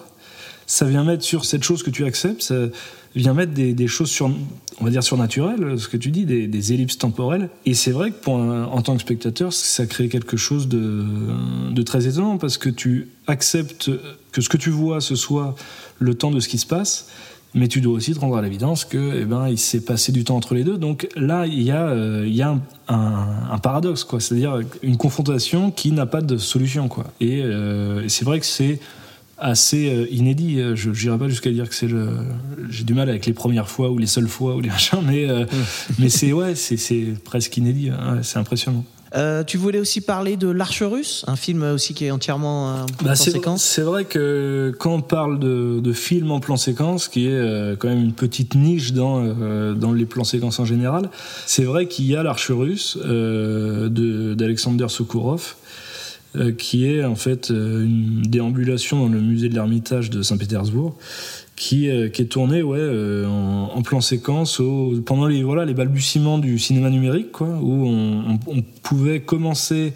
[0.67, 2.55] Ça vient mettre sur cette chose que tu acceptes, ça
[3.15, 4.31] vient mettre des, choses sur,
[4.81, 7.49] on va dire surnaturelles, ce que tu dis, des, ellipses temporelles.
[7.65, 12.07] Et c'est vrai que pour en tant que spectateur, ça crée quelque chose de, très
[12.07, 13.91] étonnant parce que tu acceptes
[14.33, 15.55] que ce que tu vois ce soit
[15.99, 17.09] le temps de ce qui se passe,
[17.55, 20.25] mais tu dois aussi te rendre à l'évidence que, eh ben, il s'est passé du
[20.25, 20.77] temps entre les deux.
[20.77, 24.19] Donc là, il y a, euh, il y a un, paradoxe, quoi.
[24.19, 27.05] C'est-à-dire une confrontation qui n'a pas de solution, quoi.
[27.21, 28.81] Et, euh, et c'est vrai que c'est
[29.45, 30.61] assez euh, inédit.
[30.61, 32.09] Euh, Je n'irai pas jusqu'à dire que c'est le.
[32.71, 35.29] J'ai du mal avec les premières fois ou les seules fois ou les machins, mais
[35.29, 35.45] euh,
[35.99, 37.91] mais c'est ouais, c'est c'est presque inédit.
[37.91, 38.19] hein.
[38.23, 38.85] C'est impressionnant.
[39.17, 42.73] Euh, tu voulais aussi parler de L'Arche russe, un film aussi qui est entièrement euh,
[42.83, 43.63] en Bah, plan c'est séquence.
[43.63, 47.77] c'est vrai que quand on parle de, de film en plan séquence, qui est euh,
[47.77, 51.11] quand même une petite niche dans, euh, dans les plans séquences en général,
[51.47, 55.84] c'est vrai qu'il y a l'Arche russe euh, de- d'Alexander Sokourov, euh,
[56.59, 60.97] qui est en fait euh, une déambulation dans le musée de l'Ermitage de Saint-Pétersbourg.
[61.57, 64.61] Qui, euh, qui est tournée ouais, euh, en, en plan séquence
[65.07, 69.93] pendant les, voilà, les balbutiements du cinéma numérique, quoi, où on, pouvait commencer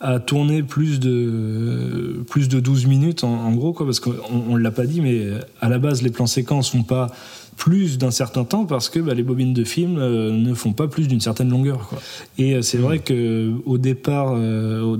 [0.00, 4.14] à tourner plus de plus de 12 minutes en, gros quoi parce qu'on
[4.50, 5.26] on l'a pas dit mais
[5.62, 7.10] à la base les plans séquences font pas
[7.56, 10.88] plus d'un certain temps parce que bah, les bobines de film euh, ne font pas
[10.88, 11.98] plus d'une certaine longueur quoi.
[12.38, 14.98] et euh, c'est vrai que au départ euh,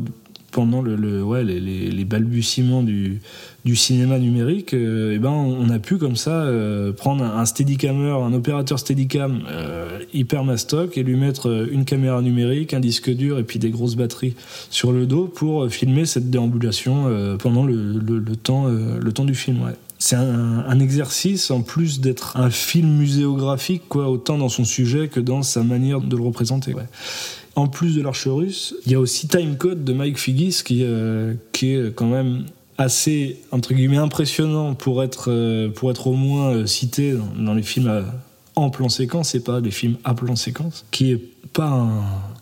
[0.57, 3.21] pendant le, ouais, les, balbutiements du,
[3.67, 7.45] du cinéma numérique, euh, eh ben, on a pu comme ça euh, prendre un, un
[7.45, 12.81] steadicammer, un opérateur steadicam euh, hyper mastoc et lui mettre euh, une caméra numérique, un
[12.81, 14.35] disque dur et puis des grosses batteries
[14.71, 19.35] sur le dos pour filmer cette déambulation pendant le, le- le temps, le temps du
[19.35, 19.63] film.
[19.63, 19.73] Ouais.
[20.07, 25.19] C'est un, exercice en plus d'être un film muséographique, quoi, autant dans son sujet que
[25.19, 26.75] dans sa manière de le représenter.
[27.57, 30.85] En plus de l'Arche russe, il y a aussi Time Code de Mike Figgis qui,
[30.85, 32.45] euh, qui est quand même
[32.79, 37.63] assez entre guillemets impressionnant pour être euh, pour être au moins euh, cité dans, les
[37.63, 38.05] films
[38.55, 41.23] en plan séquence et pas les films à plan séquence qui est
[41.55, 41.89] pas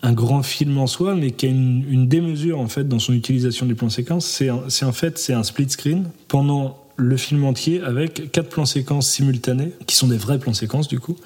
[0.03, 3.13] un, grand film en soi mais qui a une, une démesure en fait dans son
[3.13, 7.81] utilisation du plan séquence c'est en fait c'est un split screen pendant le film entier
[7.83, 11.17] avec quatre plans séquences simultanés qui sont des vrais plans séquences du coup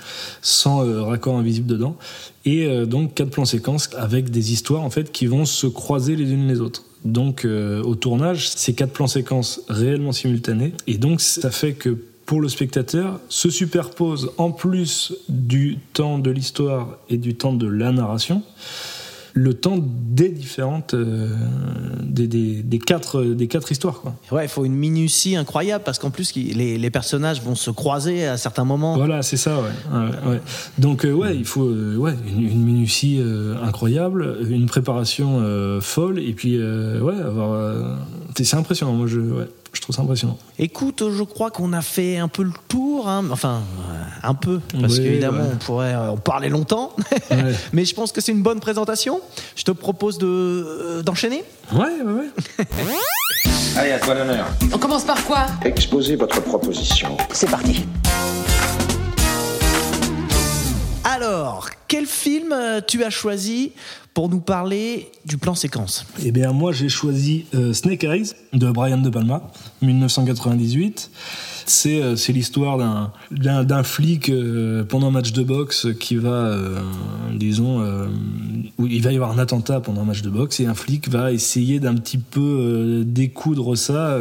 [0.41, 1.97] sans euh, raccord invisible dedans
[2.45, 6.17] et euh, donc quatre plans séquences avec des histoires en fait qui vont se croiser
[6.17, 6.85] les unes les autres.
[7.05, 11.97] Donc euh, au tournage c'est quatre plans séquences réellement simultanés et donc ça fait que
[12.25, 17.67] pour le spectateur se superpose en plus du temps de l'histoire et du temps de
[17.67, 18.43] la narration
[19.35, 21.29] le temps des différentes euh,
[22.03, 25.99] des, des, des quatre des quatre histoires quoi Ouais, il faut une minutie incroyable parce
[25.99, 28.97] qu'en plus, les, les personnages vont se croiser à certains moments.
[28.97, 29.69] Voilà, c'est ça, ouais.
[29.93, 30.41] Ouais, ouais.
[30.79, 35.41] Donc, euh, ouais, il faut euh, ouais, une, une minutie euh, incroyable, une préparation
[35.81, 37.99] folle, et puis, ouais, avoir.
[38.37, 40.37] c'est c'est impressionnant, moi, je, ouais, je trouve ça impressionnant.
[40.59, 43.25] Écoute, je crois qu'on a fait un peu le tour, hein.
[43.31, 45.51] enfin euh, un peu, parce Oui, qu'évidemment ouais.
[45.53, 46.97] on pourrait euh, en parler longtemps,
[47.31, 49.21] Ouais, mais je pense que c'est une bonne présentation.
[49.55, 51.45] Je te propose de euh, d'enchaîner.
[51.73, 52.13] ouais, ouais.
[52.13, 52.67] ouais.
[53.77, 54.47] Allez, à toi l'honneur.
[54.75, 55.47] On commence par quoi?
[55.65, 57.17] Exposez votre proposition.
[57.33, 57.87] C'est parti.
[61.05, 62.55] Alors, quel film
[62.89, 63.73] tu as choisi
[64.19, 68.69] pour nous parler du plan séquence Eh bien, moi, j'ai choisi euh, Snake Eyes de
[68.69, 69.49] Brian De Palma,
[69.81, 71.13] 1998.
[71.67, 72.79] C'est euh, l'histoire
[73.31, 76.81] d'un- flic euh, pendant un match de boxe qui va, euh,
[77.37, 77.81] disons,
[78.79, 81.09] où il va y avoir un attentat pendant un match de boxe et un flic
[81.09, 84.19] va essayer d'un petit peu découdre ça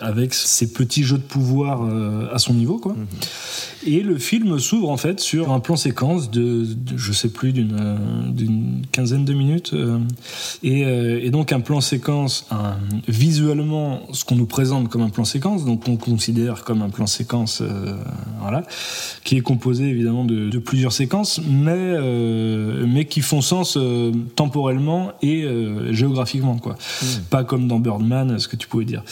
[0.00, 1.88] avec ses petits jeux de pouvoir
[2.34, 2.94] à son niveau, quoi.
[3.86, 7.52] Et le film s'ouvre en fait sur un plan séquence de, de- je sais plus,
[7.52, 7.76] d'une
[8.34, 9.70] d'une quinzaine de minutes.
[9.72, 9.98] euh,
[10.62, 15.08] et, euh, et donc un plan séquence, un- visuellement, ce qu'on nous présente comme un
[15.08, 17.94] plan séquence, donc on considère comme un plan séquence, euh,
[18.40, 18.62] voilà,
[19.24, 24.12] qui est composé évidemment de, de plusieurs séquences, mais, euh, mais qui font sens euh,
[24.36, 26.76] temporellement et euh, géographiquement, quoi.
[27.30, 29.02] Pas comme dans Birdman, ce que tu pouvais dire.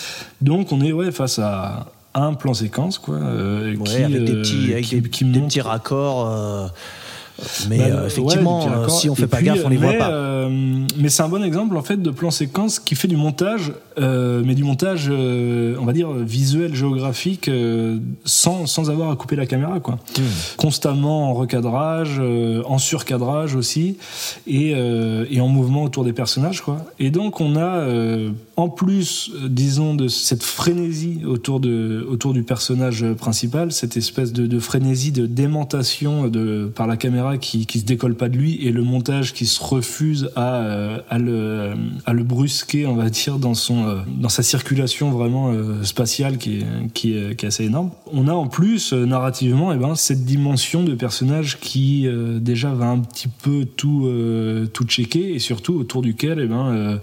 [0.40, 4.32] Donc on est ouais, face à un plan séquence, quoi, euh, Ouais, qui, avec des
[4.32, 6.26] euh, petits, avec qui- des, qui des montre- petits raccords.
[6.30, 6.66] euh,
[7.68, 9.98] mais bah, euh, effectivement, euh, si on fait pas puis, gaffe, on les voit mais,
[9.98, 10.10] pas.
[10.10, 10.48] euh,
[10.96, 14.42] mais c'est un bon exemple en fait de plan séquence qui fait du montage, euh,
[14.44, 19.36] mais du montage, euh, on va dire visuel, géographique, euh, sans, sans avoir à couper
[19.36, 19.98] la caméra, quoi.
[20.18, 20.22] Hmm.
[20.56, 23.96] Constamment en recadrage, euh, en surcadrage aussi,
[24.46, 26.78] et, euh, et en mouvement autour des personnages, quoi.
[26.98, 32.32] Et donc on a, euh, en plus, euh, disons, de cette frénésie autour de autour
[32.32, 37.66] du personnage principal, cette espèce de, de frénésie de démentation de par la caméra qui
[37.66, 41.18] qui se décolle pas de lui et le montage qui se refuse à euh, à
[41.18, 41.74] le
[42.06, 46.38] à le brusquer, on va dire, dans son euh, dans sa circulation vraiment euh, spatiale
[46.38, 47.90] qui est qui est, qui est assez énorme.
[48.12, 52.72] On a en plus euh, narrativement, et ben cette dimension de personnage qui euh, déjà
[52.72, 56.96] va un petit peu tout euh, tout checker et surtout autour duquel, et ben euh,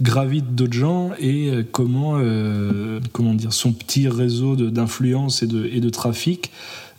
[0.00, 5.66] gravitent d'autres gens et euh, comment euh, comment dire son petit réseau d'influence et de
[5.72, 6.50] et de trafic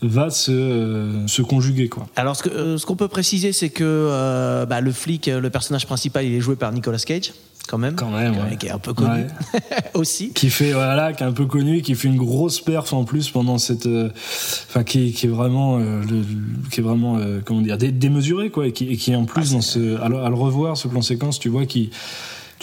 [0.06, 2.08] va se, euh, se conjuguer quoi.
[2.18, 5.50] Alors, ce que- euh, ce qu'on peut préciser, c'est que euh, bah, le flic, le
[5.50, 7.32] personnage principal, il est joué par Nicolas Cage,
[7.70, 7.96] quand même.
[7.96, 8.58] Quand même, ouais.
[8.60, 9.28] Qui est un peu connu Ouais.
[9.94, 10.34] aussi.
[10.34, 13.30] qui fait voilà qui est un peu connu qui fait une grosse perf en plus
[13.30, 13.88] pendant cette
[14.68, 16.26] enfin qui, qui est vraiment le-
[16.70, 19.62] qui est vraiment comment dire dé- démesuré quoi et qui, et qui en plus dans
[19.62, 21.92] ce à le, à le revoir ce plan séquence tu vois qui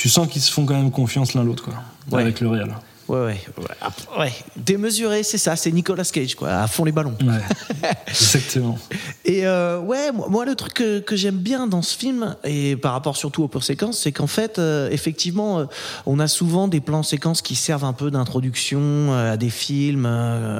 [0.01, 1.75] tu sens qu'ils se font quand même confiance l'un l'autre quoi
[2.11, 2.23] Ouais.
[2.23, 2.75] avec le réel
[3.09, 4.21] Ouais, ouais, ouais.
[4.21, 4.33] Ouais.
[4.57, 7.17] Démesuré, c'est ça, c'est Nicolas Cage, quoi, à fond les ballons.
[7.23, 8.79] ouais exactement
[9.25, 12.77] Et euh, ouais, moi, moi, le truc que, que j'aime bien dans ce film, et
[12.77, 15.65] par rapport surtout aux plans séquences, c'est qu'en fait, euh, effectivement, euh,
[16.07, 20.09] on a souvent des plans séquences qui servent un peu d'introduction à des films.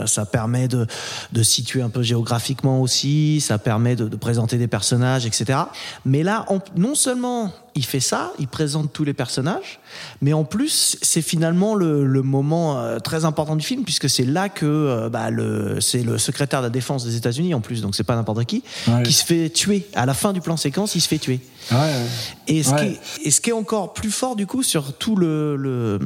[0.07, 0.88] ça permet de,
[1.31, 5.57] de situer un peu géographiquement aussi, ça permet de, de présenter des personnages, etc.
[6.05, 9.80] Mais là, on- non seulement il fait ça, il présente tous les personnages,
[10.20, 14.24] mais en plus, c'est finalement le, le moment euh, très important du film, puisque c'est
[14.24, 17.80] là que euh, bah, le, c'est le secrétaire de la défense des États-Unis en plus,
[17.83, 19.02] donc c'est pas n'importe qui, Ouais.
[19.04, 19.87] qui se fait tuer.
[19.94, 21.40] À la fin du plan séquence, il se fait tuer.
[21.70, 22.06] ouais, ouais.
[22.48, 25.14] Et ce, qui est, et ce qui est encore plus fort du coup sur tout
[25.16, 25.98] le, le,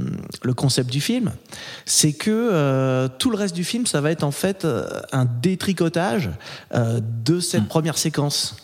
[0.43, 1.33] le concept du film,
[1.87, 4.67] c'est que euh, tout le reste du film, ça va être en fait
[5.13, 6.31] un détricotage
[6.75, 8.57] euh, de cette première séquence.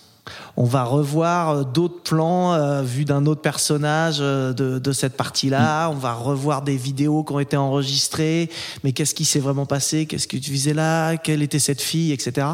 [0.56, 5.16] On va revoir euh, d'autres plans euh, vus d'un autre personnage euh, de, de cette
[5.16, 5.88] partie-là.
[5.88, 5.92] Mm.
[5.92, 8.50] On va revoir des vidéos qui ont été enregistrées.
[8.84, 10.06] Mais qu'est-ce qui s'est vraiment passé?
[10.06, 11.16] Qu'est-ce que tu faisais là?
[11.16, 12.12] Quelle était cette fille?
[12.12, 12.46] Etc.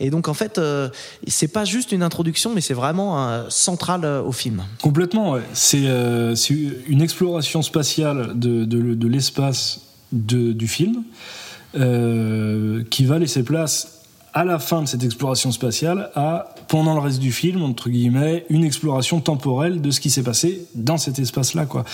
[0.00, 0.88] Et donc en fait, euh,
[1.26, 4.62] c'est pas juste une introduction, mais c'est vraiment central au film.
[4.80, 5.42] Complètement, ouais.
[5.52, 5.84] C'est
[6.88, 9.80] une exploration spatiale de, de- de l'espace
[10.12, 11.02] du film
[12.90, 13.98] qui va laisser place
[14.34, 18.46] à la fin de cette exploration spatiale à, pendant le reste du film, entre guillemets,
[18.48, 21.84] une exploration temporelle de ce qui s'est passé dans cet espace-là, quoi.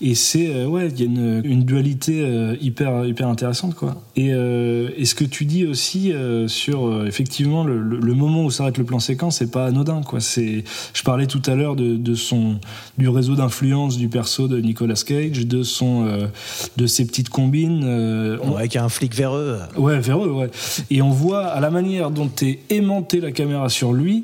[0.00, 4.00] Et c'est, euh, ouais, il y a une, une dualité euh, hyper, hyper intéressante, quoi.
[4.14, 8.14] Et, euh, et ce que tu dis aussi euh, sur, euh, effectivement, le, le- le
[8.14, 10.20] moment où s'arrête le plan séquence, c'est pas anodin, quoi.
[10.20, 10.62] C'est,
[10.94, 12.60] je parlais tout à l'heure de, de son,
[12.98, 16.28] du réseau d'influence du perso de Nicolas Cage, de son, euh,
[16.76, 17.82] de ses petites combines.
[17.84, 19.58] euh, on- Avec un flic véreux.
[19.76, 20.50] Ouais, vers eux, ouais.
[20.88, 24.19] Et on voit, à la manière dont est aimantée la caméra sur lui,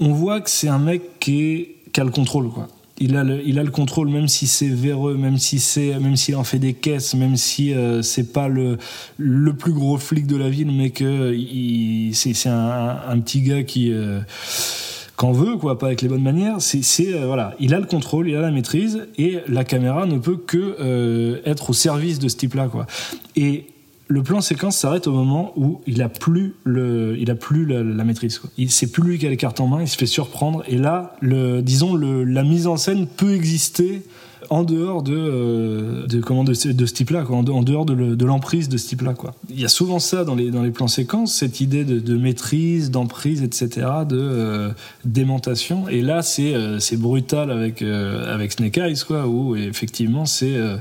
[0.00, 2.68] on voit que c'est un mec qui, a le contrôle, quoi.
[2.98, 6.14] Il a le, il a le contrôle, même si c'est véreux, même si c'est, même
[6.14, 8.78] s'il en fait des caisses, même si euh, c'est pas le,
[9.16, 11.36] le plus gros flic de la ville, mais que
[12.12, 14.20] c'est, c'est un, un petit gars qui, euh,
[15.16, 16.56] qu'en veut, quoi, pas avec les bonnes manières.
[16.60, 20.06] C'est, c'est, euh, voilà, il a le contrôle, il a la maîtrise, et la caméra
[20.06, 22.86] ne peut que euh, être au service de ce type-là, quoi.
[23.36, 23.66] Et
[24.08, 27.82] le plan séquence s'arrête au moment où il a plus le, il a plus la,
[28.04, 28.38] maîtrise.
[28.38, 28.50] Quoi.
[28.58, 30.62] Il, c'est plus lui qui a les cartes en main, il se fait surprendre.
[30.68, 34.02] Et là, le, disons, le, la mise en scène peut exister
[34.50, 37.94] en dehors de, euh, de, comment, de, ce- type-là, quoi, en, de- en dehors de,
[37.94, 39.14] le- de l'emprise de ce type-là.
[39.14, 39.34] Quoi.
[39.48, 42.16] Il y a souvent ça dans les, dans les plans séquences, cette idée de, de
[42.18, 44.68] maîtrise, d'emprise, etc., de euh,
[45.06, 45.88] démentation.
[45.88, 50.54] Et là, c'est, euh, c'est brutal avec, euh, avec Snake Eyes, quoi, où effectivement, c'est
[50.54, 50.76] euh,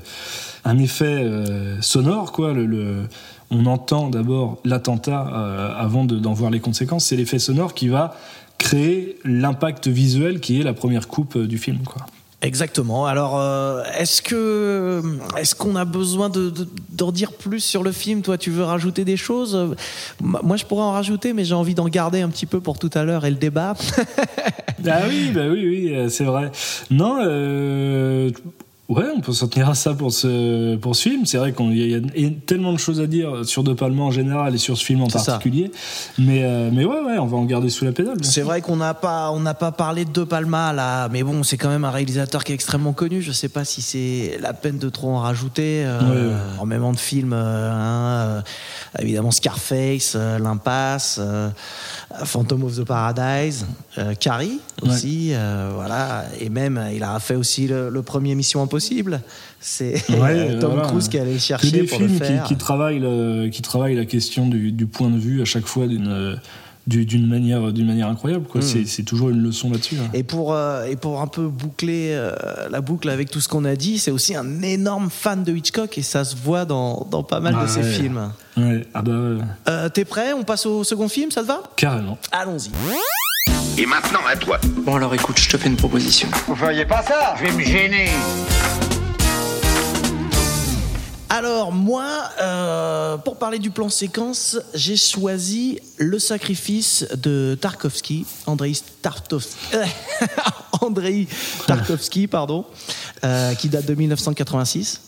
[0.65, 2.53] un effet euh, sonore, quoi.
[2.53, 3.07] Le, le-
[3.51, 7.05] on entend d'abord l'attentat euh, avant de- d'en voir les conséquences.
[7.05, 8.15] C'est l'effet sonore qui va
[8.57, 12.05] créer l'impact visuel qui est la première coupe euh, du film, quoi.
[12.41, 13.05] Exactement.
[13.05, 15.01] Alors, euh, est-ce que
[15.37, 18.21] est-ce qu'on a besoin de, de, d'en dire plus sur le film?
[18.21, 19.57] Toi, tu veux rajouter des choses?
[20.21, 22.89] Moi, je pourrais en rajouter, mais j'ai envie d'en garder un petit peu pour tout
[22.95, 23.75] à l'heure et le débat.
[24.85, 26.51] Ah oui, bah oui, oui, c'est vrai.
[26.91, 28.31] Non, euh,
[28.89, 31.25] ouais, on peut s'en tenir à ça pour ce, pour ce film.
[31.25, 33.73] C'est vrai qu'il y, a- il y a tellement de choses à dire sur De
[33.73, 35.23] Palma en général et sur ce film en ça.
[35.23, 35.71] particulier.
[36.17, 38.17] Mais, euh, mais ouais, ouais, on va en garder sous la pédale.
[38.23, 41.43] C'est vrai qu'on n'a pas on n'a pas parlé de De Palma là, mais bon,
[41.43, 43.21] c'est quand même un réalisateur qui est extrêmement connu.
[43.21, 45.83] Je sais pas si c'est la peine de trop en rajouter.
[45.85, 46.39] euh, Ouais, ouais.
[46.59, 48.43] En même temps de films, euh, hein,
[48.99, 51.19] évidemment Scarface, L'Impasse,
[52.25, 53.65] Phantom of the Paradise,
[53.97, 58.61] euh, Carrie aussi, euh, voilà, et même il a fait aussi le, le premier Mission
[58.61, 59.21] Impossible.
[59.59, 60.87] C'est Ouais, Tom voilà.
[60.89, 62.43] Cruise qui allait chercher des pour films le qui, faire.
[62.43, 65.87] qui travaillent le- qui travaillent la question du, du point de vue à chaque fois
[65.87, 66.39] d'une euh, du-
[66.87, 68.45] d'une manière d'une manière incroyable.
[68.45, 68.59] Quoi.
[68.61, 68.63] Mm.
[68.63, 69.95] C'est, c'est toujours une leçon là-dessus.
[70.01, 70.09] hein.
[70.13, 72.31] Et pour, euh, et pour un peu boucler euh,
[72.69, 75.97] la boucle avec tout ce qu'on a dit, c'est aussi un énorme fan de Hitchcock
[75.97, 77.67] et ça se voit dans, dans pas mal de Ouais.
[77.67, 78.31] ses films.
[78.57, 79.37] Ouais, ah bah, ouais,
[79.69, 80.33] Euh, T'es prêt?
[80.33, 81.63] On passe au second film, ça te va?
[81.75, 82.17] Carrément.
[82.31, 82.69] Allons-y.
[83.81, 84.59] Et maintenant, à toi.
[84.85, 86.27] Bon alors écoute, je te fais une proposition.
[86.47, 87.33] Vous feriez pas ça?
[87.39, 88.09] Je vais me gêner.
[91.35, 98.73] Alors moi, euh, pour parler du plan séquence, j'ai choisi Le sacrifice de Tarkovsky, Andrei
[99.01, 99.57] Tarkovsky,
[100.83, 101.27] Andrei
[101.65, 102.65] Tarkovsky, pardon,
[103.23, 104.99] euh, qui date de 1986.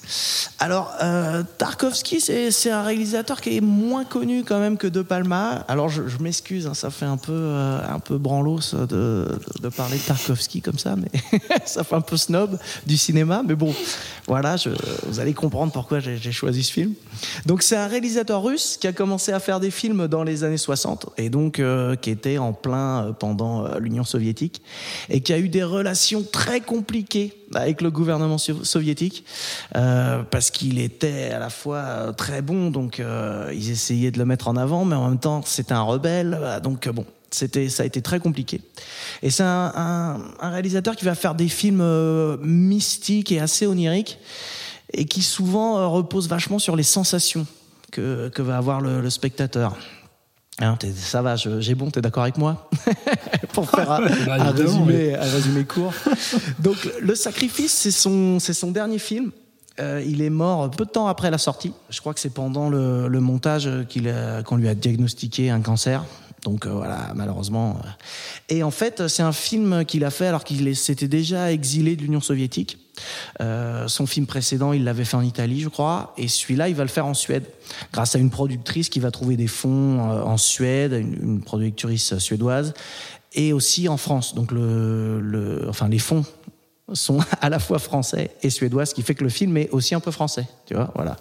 [0.59, 5.65] Alors euh, Tarkovsky, c'est un réalisateur qui est moins connu quand même que De Palma.
[5.67, 9.27] Alors je, m'excuse, hein, ça fait un peu euh, un peu branlos de,
[9.75, 13.43] parler de Tarkovsky comme ça, mais ça fait un peu snob du cinéma.
[13.45, 13.73] Mais bon,
[14.27, 14.55] voilà,
[15.07, 16.93] vous allez comprendre pourquoi j'ai choisi ce film.
[17.45, 20.57] Donc c'est un réalisateur russe qui a commencé à faire des films dans les années
[20.57, 24.61] 60 et donc euh, qui était en plein pendant l'Union soviétique
[25.09, 29.25] et qui a eu des relations très compliquées avec le gouvernement sov- soviétique
[29.75, 34.17] euh, parce qu'il était à la fois euh, très bon, donc euh, ils essayaient de
[34.17, 37.06] le mettre en avant, mais en même temps c'était un rebelle, donc bon.
[37.32, 38.62] C'était, ça a été très compliqué.
[39.21, 44.19] Et c'est un, réalisateur qui va faire des films mystiques et assez oniriques
[44.93, 47.45] et qui souvent repose vachement sur les sensations
[47.91, 49.75] que, va avoir le spectateur.
[50.62, 52.70] Hein, ça va, j'ai bon, t'es d'accord avec moi
[53.54, 55.94] Pour faire un, Bah, un résumé, un résumé court.
[56.60, 59.32] Donc, Le Sacrifice, c'est son, dernier film.
[59.82, 61.74] Euh, il est mort peu de temps après la sortie.
[61.89, 63.70] Je crois que c'est pendant le, le montage
[64.46, 66.06] qu'on lui a diagnostiqué un cancer.
[66.46, 67.80] Donc euh, voilà, malheureusement.
[67.84, 67.89] euh.
[68.56, 72.04] Et en fait, c'est un film qu'il a fait alors qu'il s'était déjà exilé de
[72.04, 72.78] l'Union soviétique.
[73.41, 76.84] Euh, son film précédent, il l'avait fait en Italie, je crois, et celui-là, il va
[76.84, 77.43] le faire en Suède,
[77.93, 82.17] grâce à une productrice qui va trouver des fonds euh, en Suède, une, une productrice
[82.17, 82.73] suédoise,
[83.34, 84.34] et aussi en France.
[84.36, 86.23] Donc le, le- enfin les fonds
[86.93, 89.93] sont à la fois français et suédois, ce qui fait que le film est aussi
[89.95, 91.17] un peu français, tu vois, voilà.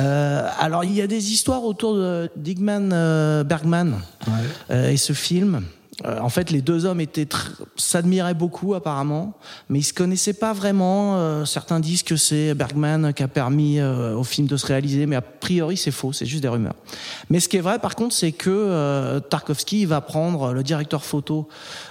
[0.00, 4.00] Euh, alors il y a des histoires autour de Digman euh, Bergman
[4.70, 5.62] et ce film.
[6.04, 7.28] Euh, en fait, les deux hommes étaient
[7.76, 9.34] s'admiraient beaucoup apparemment,
[9.68, 11.16] mais ils se connaissaient pas vraiment.
[11.16, 15.06] Euh, certains disent que c'est Bergman qui a permis euh, au film de se réaliser,
[15.06, 16.76] mais a priori c'est faux, c'est juste des rumeurs.
[17.30, 21.04] Mais ce qui est vrai, par contre, c'est que euh, Tarkovsky va prendre le directeur
[21.04, 21.48] photo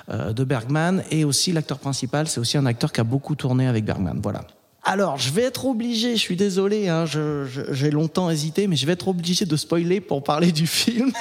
[0.09, 2.27] euh, de Bergman et aussi l'acteur principal.
[2.27, 4.19] C'est aussi un acteur qui a beaucoup tourné avec Bergman.
[4.23, 4.41] Voilà.
[4.89, 7.03] Alors, je vais être obligé, je suis désolé, hein,
[7.71, 11.11] j'ai longtemps hésité, mais je vais être obligé de spoiler pour parler du film.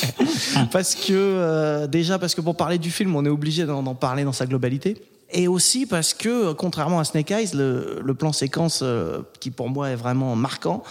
[0.72, 4.24] parce que, euh, déjà, parce que pour parler du film, on est obligé d'en parler
[4.24, 4.96] dans sa globalité.
[5.30, 9.68] Et aussi parce que, contrairement à Snake Eyes, le, le plan séquence euh, qui pour
[9.68, 10.82] moi est vraiment marquant,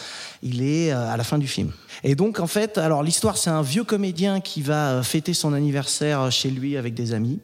[0.44, 1.72] il est euh, à la fin du film.
[2.04, 5.54] Et donc, en fait, alors l'histoire, c'est un vieux comédien qui va euh, fêter son
[5.54, 7.40] anniversaire euh, chez lui avec des amis.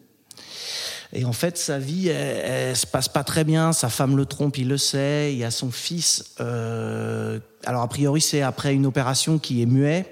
[1.13, 3.73] Et en fait, sa vie, elle, elle se passe pas très bien.
[3.73, 5.33] Sa femme le trompe, il le sait.
[5.33, 6.35] Il y a son fils.
[6.39, 10.05] euh, alors a priori, c'est après une opération qui est muet,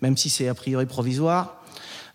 [0.00, 1.62] même si c'est a priori provisoire.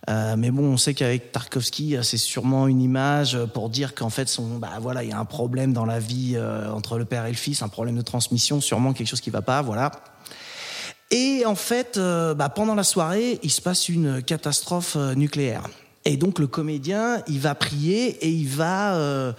[0.09, 4.09] Euh, mais bon, on sait qu'avec Tarkovsky, euh, c'est sûrement une image pour dire qu'en
[4.09, 7.05] fait, son, bah voilà, il y a un problème dans la vie euh, entre le
[7.05, 9.91] père et le fils, un problème de transmission, sûrement quelque chose qui va pas, voilà.
[11.09, 15.69] Et en fait, euh, bah, pendant la soirée, il se passe une catastrophe euh, nucléaire.
[16.05, 19.33] Et donc le comédien, il va prier et il va euh,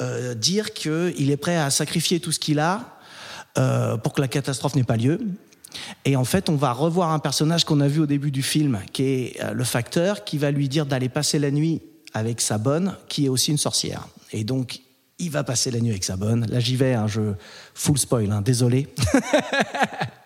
[0.00, 2.98] euh, dire qu'il est prêt à sacrifier tout ce qu'il a
[3.58, 5.18] euh, pour que la catastrophe n'ait pas lieu.
[6.04, 8.78] Et en fait, on va revoir un personnage qu'on a vu au début du film,
[8.92, 11.82] qui est euh, le facteur, qui va lui dire d'aller passer la nuit
[12.14, 14.06] avec sa bonne, qui est aussi une sorcière.
[14.32, 14.80] Et donc,
[15.18, 16.46] il va passer la nuit avec sa bonne.
[16.46, 17.32] Là, j'y vais, hein, je
[17.74, 18.88] full spoil, hein, désolé.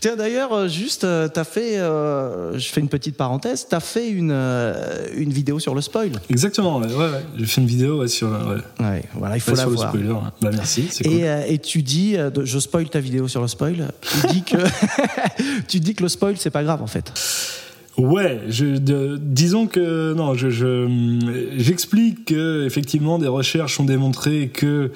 [0.00, 4.08] Tiens, d'ailleurs, euh, juste, euh, t'as fait, euh, je fais une petite parenthèse, t'as fait
[4.08, 6.12] une, euh, une vidéo sur le spoil.
[6.30, 7.22] Exactement, ouais, ouais, ouais.
[7.36, 9.88] J'ai fait une vidéo ouais, sur, ouais, Ouais, voilà, il faut la sur le voir.
[9.90, 10.08] spoiler.
[10.10, 10.18] ouais.
[10.40, 11.12] Bah merci, c'est cool.
[11.14, 14.56] Et, euh, et tu dis, je spoil ta vidéo sur le spoil, tu dis que,
[15.68, 17.12] tu dis que le spoil, c'est pas grave en fait.
[17.98, 24.50] Ouais, je, de- disons que non, je, je- j'explique que effectivement des recherches ont démontré
[24.54, 24.92] que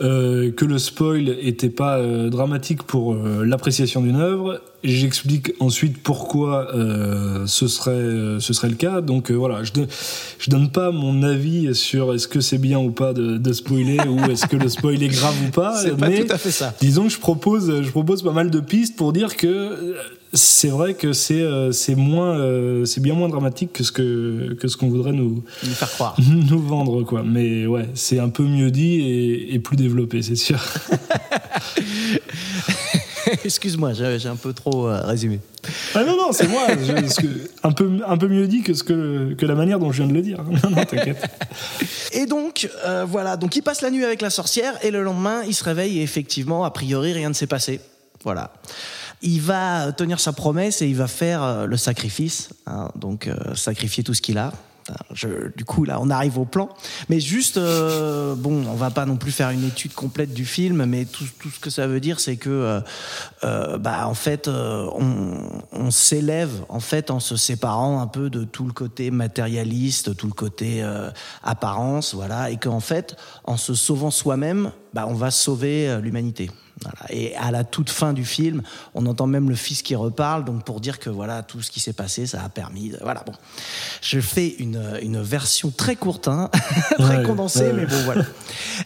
[0.00, 4.60] euh, que le spoil était pas euh, dramatique pour euh, l'appréciation d'une œuvre.
[4.84, 9.00] J'explique ensuite pourquoi euh, ce serait ce serait le cas.
[9.00, 9.88] Donc voilà, je, don-
[10.38, 13.98] je donne pas mon avis sur est-ce que c'est bien ou pas de, de spoiler
[14.08, 15.74] ou est-ce que le spoil est grave ou pas.
[15.82, 16.72] C'est pas mais tout à fait ça.
[16.80, 19.96] Disons que je propose, je propose pas mal de pistes pour dire que
[20.32, 24.56] c'est vrai que c'est euh, c'est moins euh, c'est bien moins dramatique que ce que
[24.60, 26.16] que ce qu'on voudrait nous Nous faire croire.
[26.28, 27.22] nous vendre quoi.
[27.24, 30.62] Mais ouais, c'est un peu mieux dit et, et plus développé, c'est sûr.
[33.44, 35.40] Excuse-moi, j'ai un peu trop euh, résumé.
[35.94, 38.72] Ah non non, c'est moi, je- parce que- un peu un peu mieux dit que
[38.72, 40.42] ce que que la manière dont je viens de le dire.
[40.42, 41.22] Non non, t'inquiète.
[42.12, 42.68] Et donc,
[43.06, 45.98] voilà, donc il passe la nuit avec la sorcière et le lendemain, il se réveille
[45.98, 47.80] et effectivement, a priori, rien ne s'est passé.
[48.24, 48.52] Voilà.
[49.22, 53.54] Il va tenir sa promesse et il va faire euh, le sacrifice, hein, donc euh,
[53.54, 54.52] sacrifier tout ce qu'il a.
[55.54, 56.70] Du coup, là, on arrive au plan.
[57.10, 60.86] Mais juste, euh, bon, on va pas non plus faire une étude complète du film,
[60.86, 62.80] mais tout, ce que ça veut dire, c'est que,
[63.42, 68.72] bah, en fait, on, s'élève en fait en se séparant un peu de tout le
[68.72, 70.82] côté matérialiste, tout le côté
[71.42, 73.14] apparence, voilà, et qu'en fait,
[73.44, 76.50] en se sauvant soi-même, bah, on va sauver l'humanité.
[76.82, 76.98] Voilà.
[77.12, 78.62] Et à la toute fin du film,
[78.94, 81.80] on entend même le fils qui reparle, donc pour dire que voilà tout ce qui
[81.80, 82.90] s'est passé, ça a permis.
[82.90, 83.32] de- Voilà bon,
[84.00, 86.50] je fais une, une version très courte, hein,
[86.98, 88.24] très Ouais, condensée, ouais, mais bon voilà.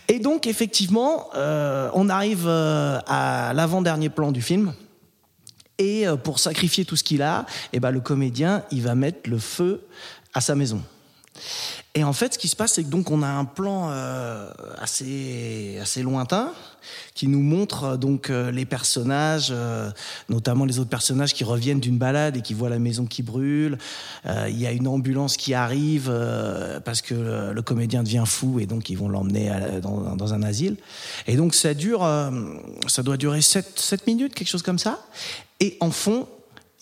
[0.09, 4.73] Et donc effectivement, euh, on arrive euh, à l'avant-dernier plan du film.
[5.79, 9.29] Et euh, pour sacrifier tout ce qu'il a, eh ben, le comédien, il va mettre
[9.29, 9.85] le feu
[10.33, 10.81] à sa maison.
[11.95, 14.51] Et en fait, ce qui se passe, c'est que donc on a un plan euh,
[14.81, 16.53] assez assez lointain
[17.15, 19.91] qui nous montre euh, donc euh, les personnages, euh,
[20.29, 23.79] notamment les autres personnages qui reviennent d'une balade et qui voient la maison qui brûle.
[24.49, 26.13] Il y a une ambulance qui arrive
[26.85, 29.51] parce que le comédien devient fou et donc ils vont l'emmener
[29.83, 30.77] dans, un asile.
[31.27, 32.09] Et donc ça dure,
[32.87, 35.01] ça doit durer 7, 7 minutes, quelque chose comme ça.
[35.61, 36.29] Et en fond,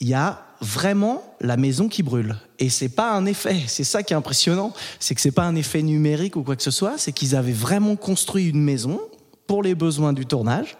[0.00, 2.36] il y a vraiment la maison qui brûle.
[2.58, 3.60] Et c'est pas un effet.
[3.66, 4.72] C'est ça qui est impressionnant.
[4.98, 6.98] C'est que c'est pas un effet numérique ou quoi que ce soit.
[6.98, 9.00] C'est qu'ils avaient vraiment construit une maison
[9.50, 10.76] pour les besoins du tournage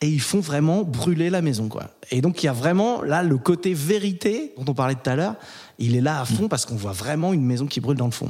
[0.00, 1.84] et ils font vraiment brûler la maison quoi.
[2.10, 5.14] Et donc il y a vraiment là le côté vérité dont on parlait tout à
[5.14, 5.36] l'heure,
[5.78, 8.10] il est là à fond parce qu'on voit vraiment une maison qui brûle dans le
[8.10, 8.28] fond.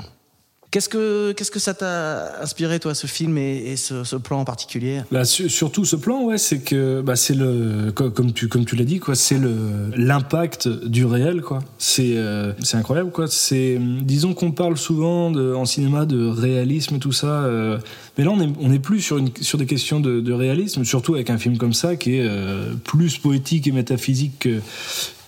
[0.71, 5.01] Qu'est-ce que, qu'est-ce que ça t'a inspiré, toi, ce film et, ce, plan en particulier?
[5.11, 8.77] Bah, su, Surtout ce plan, ouais, c'est que bah, c'est le, comme tu, comme tu
[8.77, 11.61] l'as dit, quoi, c'est le, l'impact du réel, quoi.
[11.79, 13.29] C'est, euh, c'est incroyable, quoi.
[13.29, 17.79] C'est, disons qu'on parle souvent en cinéma de réalisme et tout ça, euh,
[18.19, 20.85] mais là on est, on est plus sur, une, sur des questions de, de réalisme,
[20.85, 24.61] surtout avec un film comme ça qui est euh, plus poétique et métaphysique que,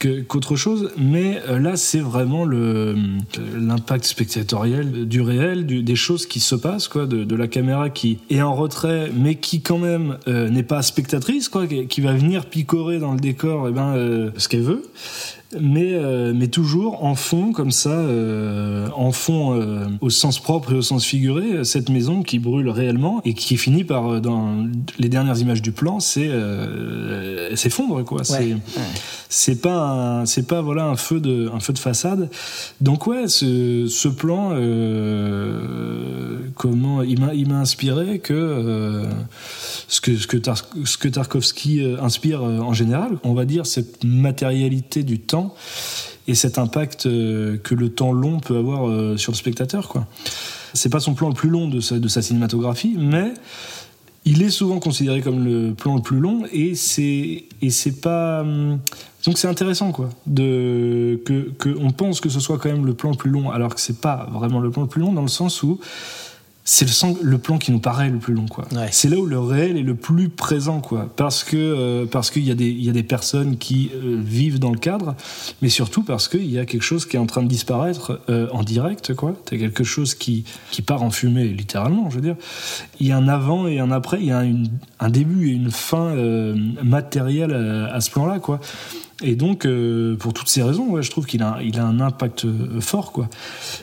[0.00, 2.94] qu'autre chose, mais euh, là c'est vraiment euh,
[3.56, 7.90] l'impact spectatoriel du réel, du, des choses qui se passent, quoi, de, de, la caméra
[7.90, 12.00] qui est en retrait, mais qui quand même euh, n'est pas spectatrice, quoi, qui, qui,
[12.00, 14.82] va venir picorer dans le décor, et eh ben euh, ce qu'elle veut
[15.58, 20.72] mais, euh, mais toujours en fond, comme ça, euh, en fond euh, au sens propre
[20.72, 25.08] et au sens figuré, cette maison qui brûle réellement et qui finit par, dans les
[25.08, 26.30] dernières images du plan, c'est
[27.54, 28.18] s'effondre, quoi.
[28.30, 28.56] Ouais.
[29.28, 29.56] C'est ouais.
[29.56, 32.30] pas, c'est pas voilà un feu de, un feu de façade.
[32.80, 34.50] Donc ouais, ce, ce plan,
[36.54, 39.04] comment il m'a, il m'a inspiré que
[39.88, 44.04] ce que ce que, Tar ce que Tarkovsky inspire en général, on va dire cette
[44.04, 45.39] matérialité du temps
[46.28, 49.88] et cet impact que le temps long peut avoir sur le spectateur.
[49.88, 50.06] Quoi.
[50.74, 53.32] C'est pas son plan le plus long de sa, cinématographie, mais
[54.24, 57.46] il est souvent considéré comme le plan le plus long et c'est
[58.02, 58.44] pas
[59.24, 63.16] donc c'est intéressant quoi que, que pense que ce soit quand même le plan le
[63.16, 65.62] plus long alors que c'est pas vraiment le plan le plus long dans le sens
[65.62, 65.80] où
[66.72, 68.64] c'est le, le, plan qui nous paraît le plus long quoi.
[68.70, 68.86] Ouais.
[68.92, 72.44] C'est là où le réel est le plus présent quoi parce que euh, parce qu'il
[72.44, 75.16] y a des il y a des personnes qui euh, vivent dans le cadre
[75.62, 78.46] mais surtout parce qu'il y a quelque chose qui est en train de disparaître euh,
[78.52, 79.34] en direct quoi.
[79.46, 82.36] T'as quelque chose qui qui part en fumée littéralement, je veux dire.
[83.00, 84.68] Il y a un avant et un après, il y a une,
[85.00, 86.54] un début et une fin euh,
[86.84, 88.60] matérielle à, à ce plan-là quoi.
[89.22, 92.00] Et donc, euh, pour toutes ces raisons, ouais, je trouve qu'il a, il a un
[92.00, 92.46] impact
[92.80, 93.12] fort.
[93.12, 93.28] quoi.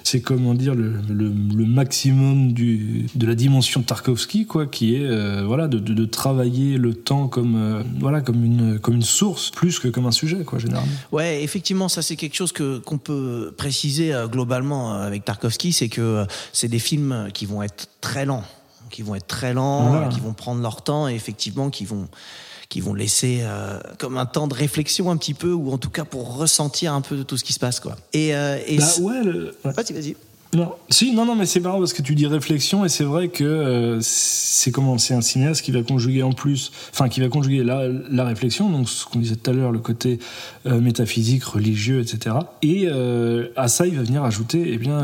[0.04, 5.04] C'est comment dire le, le, le, maximum du, de la dimension Tarkovsky, quoi, qui est
[5.04, 9.04] euh, voilà de, de, de, travailler le temps comme euh, voilà comme une comme une
[9.04, 10.92] source plus que comme un sujet, quoi, généralement.
[11.12, 15.90] Ouais, effectivement, ça c'est quelque chose que qu'on peut préciser euh, globalement avec Tarkovsky, c'est
[15.90, 18.44] que c'est des films qui vont être très lents,
[18.90, 20.08] qui vont être très lents, voilà.
[20.08, 22.08] qui vont prendre leur temps et effectivement qui vont
[22.70, 25.90] qui vont laisser euh, comme un temps de réflexion un petit peu ou en tout
[25.90, 27.96] cas pour ressentir un peu de tout ce qui se passe quoi.
[28.14, 29.56] Et, euh, et bah ouais, le...
[29.64, 29.72] ouais.
[29.72, 30.16] vas-y vas-y.
[30.54, 33.28] Non, si, non, non, mais c'est marrant parce que tu dis réflexion et c'est vrai
[33.28, 37.28] que euh, c'est comment, c'est un cinéaste qui va conjuguer en plus, enfin qui va
[37.28, 40.20] conjuguer la, la réflexion, donc ce qu'on disait tout à l'heure, le côté
[40.66, 42.38] euh, métaphysique, religieux, etc.
[42.62, 45.04] Et euh, à ça, il va venir ajouter, eh bien,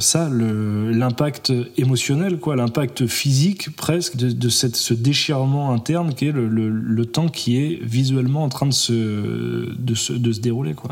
[0.00, 6.48] ça, l'impact émotionnel, quoi, l'impact physique presque de, cette, ce déchirement interne qui est le,
[6.48, 10.90] le, temps qui est visuellement en train de se, de se, de se dérouler, quoi.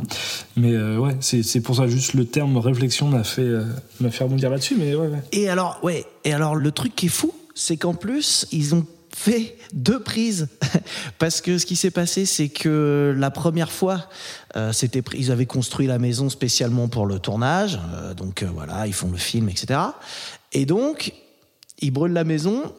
[0.56, 3.55] Mais ouais, c'est pour ça juste le terme réflexion m'a fait
[4.00, 5.10] m'a fait rebondir là-dessus, mais ouais.
[5.32, 8.86] Et alors, ouais, et alors le truc qui est fou, c'est qu'en plus, ils ont
[9.16, 10.48] fait deux prises.
[11.18, 14.08] Parce que ce qui s'est passé c'est que la première fois
[14.56, 17.80] euh, c'était ils avaient construit la maison spécialement pour le tournage.
[17.94, 19.80] Euh, donc euh, voilà ils font le film etc
[20.52, 21.14] et donc
[21.80, 22.74] ils brûlent la maison.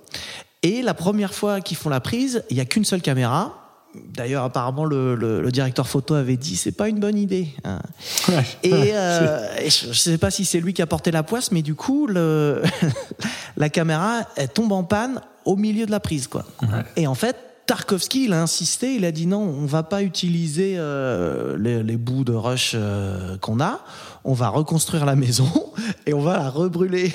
[0.62, 4.44] Et la première fois qu'ils font la prise il y a qu'une seule caméra D'ailleurs,
[4.44, 7.50] apparemment, le, le, le, directeur photo avait dit c'est pas une bonne idée.
[7.64, 7.80] Hein.
[8.28, 11.10] Ouais, et, ouais, euh, et je, je sais pas si c'est lui qui a porté
[11.10, 12.62] la poisse, mais du coup, le,
[13.58, 16.46] la caméra elle tombe en panne au milieu de la prise, quoi.
[16.62, 16.84] Ouais.
[16.96, 20.76] Et en fait, Tarkovsky, il a insisté, il a dit non, on va pas utiliser
[20.78, 23.82] euh, les, les, bouts de rush euh, qu'on a,
[24.24, 25.52] on va reconstruire la maison
[26.08, 27.14] et on va la rebrûler.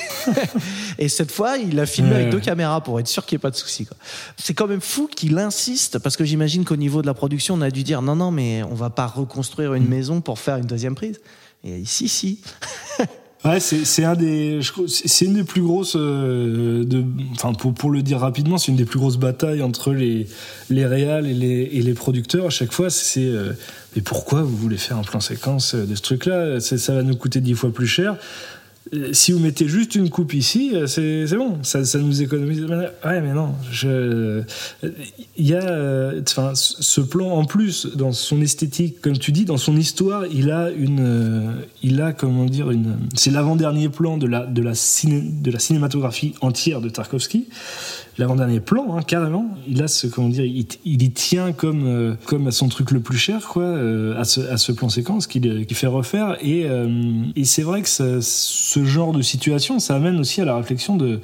[0.98, 2.16] et cette fois, il a filmé ouais.
[2.16, 3.88] avec deux caméras pour être sûr qu'il n'y ait pas de souci.
[4.36, 7.62] C'est quand même fou qu'il insiste, parce que j'imagine qu'au niveau de la production, on
[7.62, 9.88] a dû dire non, non, mais on va pas reconstruire une mmh.
[9.88, 11.20] maison pour faire une deuxième prise.
[11.64, 12.40] Et ici, si.
[13.44, 18.00] Ouais, c'est un des, c'est une des plus grosses, euh, de, enfin pour pour le
[18.00, 20.28] dire rapidement, c'est une des plus grosses batailles entre les
[20.70, 22.46] les réals et les et les producteurs.
[22.46, 23.52] À chaque fois, c'est euh,
[23.96, 26.60] mais pourquoi vous voulez faire un plan séquence de ce truc-là?
[26.60, 28.16] Ça va nous coûter dix fois plus cher
[29.12, 32.64] si vous mettez juste une coupe ici, c'est bon, ça, ça, nous économise.
[32.64, 33.54] Ouais, mais non,
[35.36, 39.56] il y a, enfin, ce plan en plus dans son esthétique, comme tu dis, dans
[39.56, 44.46] son histoire, il a une, il a comment dire une, c'est l'avant-dernier plan de la
[44.46, 47.46] de la ciné, de la cinématographie entière de Tarkovsky
[48.18, 49.46] l'avant-dernier plan, hein, carrément.
[49.66, 53.00] Il a ce, comment dire, il, y tient comme, euh, comme à son truc le
[53.00, 56.36] plus cher, quoi, euh, à, ce, plan séquence qu'il qu fait refaire.
[56.40, 60.96] Et, euh, c'est vrai que ce genre de situation, ça amène aussi à la réflexion
[60.96, 61.20] de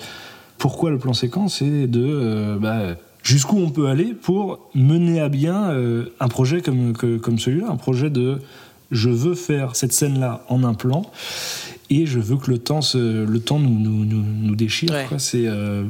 [0.58, 5.28] pourquoi le plan séquence et de euh, bah, jusqu'où on peut aller pour mener à
[5.28, 8.38] bien euh, un projet comme, comme celui-là, un projet de
[8.90, 11.02] je veux faire cette scène-là en un plan
[11.90, 14.90] et je veux que le temps, se- le temps nous, nous, nous, nous déchire.
[14.90, 15.06] Ouais.
[15.18, 15.84] C'est, euh,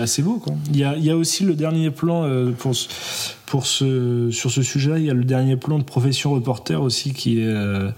[0.00, 0.38] assez beau.
[0.38, 0.54] Quoi.
[0.72, 2.72] Il, y a, il y a aussi le dernier plan euh, pour,
[3.46, 7.12] pour ce, sur ce sujet-là, il y a le dernier plan de profession reporter aussi
[7.12, 7.90] qui est, euh,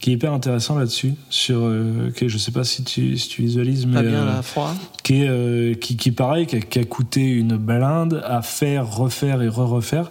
[0.00, 1.12] qui est hyper intéressant là-dessus.
[1.28, 4.74] Sur, euh, que je sais pas si tu, si tu visualises, mais bien là, froid.
[5.02, 9.42] qui est qui, qui pareil qui a, qui a coûté une blinde à faire refaire
[9.42, 10.10] et re-refaire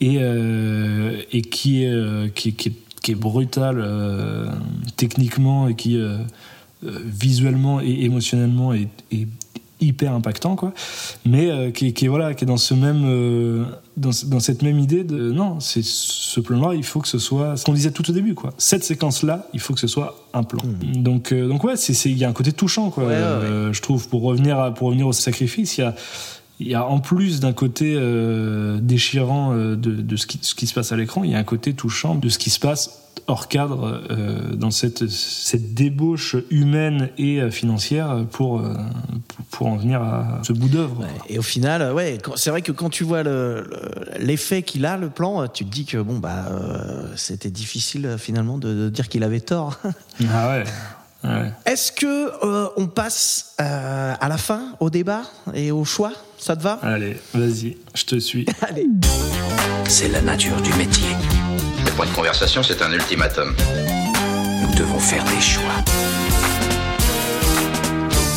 [0.00, 0.18] et
[1.32, 1.86] et qui
[2.34, 2.72] qui, qui est
[3.04, 4.46] qui est brutal euh,
[4.96, 6.16] techniquement et qui euh,
[6.84, 9.28] euh, visuellement et émotionnellement est, est
[9.80, 10.72] hyper impactant quoi.
[11.26, 13.64] Mais euh, qui, qui voilà qui est dans ce même euh,
[13.98, 17.18] dans, dans cette même idée de non c'est ce plan là il faut que ce
[17.18, 18.54] soit ce qu'on disait tout au début quoi.
[18.56, 20.62] Cette séquence là il faut que ce soit un plan.
[20.94, 23.04] Donc euh, donc ouais c'est il y a un côté touchant quoi.
[23.04, 25.94] Ouais, ouais, euh, je trouve pour revenir à, pour revenir au sacrifice il y a
[26.60, 30.54] il y a en plus d'un côté euh, déchirant euh, de, de ce, qui, ce
[30.54, 32.60] qui se passe à l'écran, il y a un côté touchant de ce qui se
[32.60, 39.76] passe hors cadre euh, dans cette, cette débauche humaine et financière pour, pour, pour en
[39.76, 41.00] venir à ce bout d'œuvre.
[41.00, 44.84] Ouais, Et au final, ouais, c'est vrai que quand tu vois le- le- l'effet qu'il
[44.84, 48.88] a, le plan, tu te dis que bon bah euh, c'était difficile finalement de, de
[48.90, 49.78] dire qu'il avait tort.
[50.30, 50.64] Ah ouais.
[51.24, 51.52] ouais.
[51.66, 52.06] Est-ce que
[52.44, 55.22] euh, on passe euh, à la fin, au débat
[55.54, 56.12] et au choix?
[56.38, 56.78] Ça te va?
[56.82, 58.46] Allez, vas-y, je te suis.
[58.62, 58.86] Allez.
[59.88, 61.08] C'est la nature du métier.
[61.84, 63.54] C'est pas une conversation, c'est un ultimatum.
[64.62, 65.84] Nous devons faire des choix.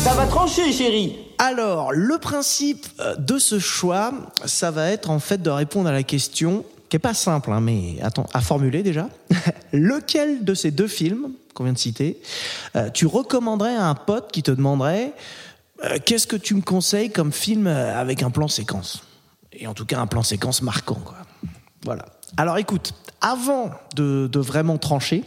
[0.02, 1.18] Ça va trancher, chérie.
[1.38, 4.12] Alors, le principe euh, de ce choix,
[4.44, 7.60] ça va être en fait de répondre à la question qui est pas simple, hein,
[7.60, 7.96] mais
[8.32, 9.08] à formuler déjà.
[9.72, 12.20] Lequel de ces deux films qu'on vient de citer,
[12.76, 15.12] euh, tu recommanderais à un pote qui te demanderait
[15.84, 19.02] euh, qu'est-ce que tu me conseilles comme film euh, avec un plan séquence?
[19.52, 21.16] Et en tout cas, un plan séquence marquant, quoi.
[21.84, 22.06] Voilà.
[22.36, 25.24] Alors écoute, avant de, de vraiment trancher,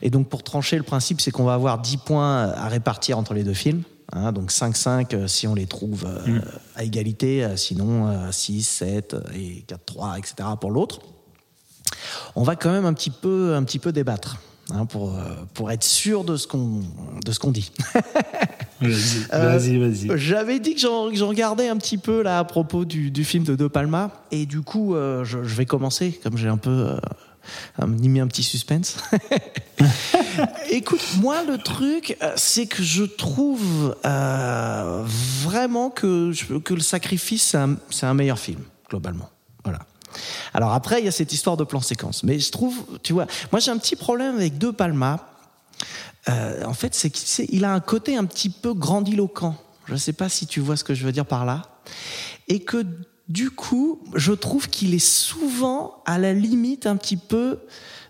[0.00, 3.34] et donc pour trancher, le principe c'est qu'on va avoir 10 points à répartir entre
[3.34, 3.82] les deux films.
[4.12, 6.40] Hein, donc 5-5 euh, si on les trouve euh,
[6.76, 10.34] à égalité, euh, sinon euh, 6, 7 et 4-3, etc.
[10.60, 11.00] pour l'autre.
[12.36, 14.38] On va quand même un petit peu, un petit peu débattre
[14.70, 15.22] hein, pour, euh,
[15.54, 16.80] pour être sûr de ce qu'on
[17.40, 17.72] qu'on dit.
[18.80, 20.18] Vas-y, Euh, vas-y, vas-y.
[20.18, 23.54] J'avais dit que j'en regardais un petit peu là à propos du, du film de
[23.54, 26.96] De Palma et du coup euh, je, je vais commencer comme j'ai un peu
[27.80, 28.96] euh, mis un petit suspense.
[30.70, 35.02] Écoute, moi le truc euh, c'est que je trouve euh,
[35.42, 36.32] vraiment que,
[36.70, 37.56] le sacrifice
[37.90, 39.28] c'est un, meilleur film globalement.
[39.64, 39.80] Voilà.
[40.54, 43.26] Alors après il y a cette histoire de plan séquence, mais je trouve, tu vois,
[43.50, 45.28] moi j'ai un petit problème avec De Palma.
[46.28, 49.56] Euh, en fait, c'est qu'il a un côté un petit peu grandiloquent.
[49.86, 51.62] Je ne sais pas si tu vois ce que je veux dire par là.
[52.46, 52.86] Et que
[53.28, 57.58] du coup, je trouve qu'il est souvent à la limite un petit peu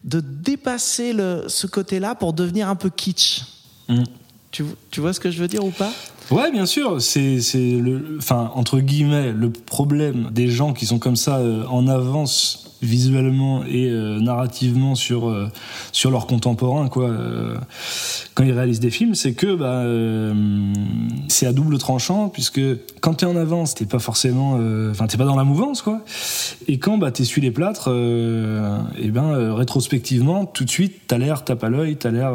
[0.05, 3.43] de dépasser le, ce côté-là pour devenir un peu kitsch.
[3.89, 4.03] Mm.
[4.51, 5.93] Tu, tu vois ce que je veux dire ou pas?
[6.31, 7.01] Ouais, bien sûr.
[7.01, 11.89] C'est, le, enfin, entre guillemets, le problème des gens qui sont comme ça euh, en
[11.89, 15.49] avance visuellement et euh, narrativement sur euh,
[15.93, 17.09] sur leurs contemporains, quoi.
[17.09, 17.57] euh,
[18.35, 19.85] quand ils réalisent des films, c'est que bah,
[21.29, 22.61] c'est à double tranchant puisque
[23.01, 24.59] quand t'es en avance, t'es pas forcément,
[24.91, 26.01] enfin, t'es pas dans la mouvance, quoi.
[26.67, 31.63] Et quand bah t'essuies les plâtres, et ben rétrospectivement, tout de suite, t'as l'air tape
[31.63, 32.33] à l'œil, t'as l'air,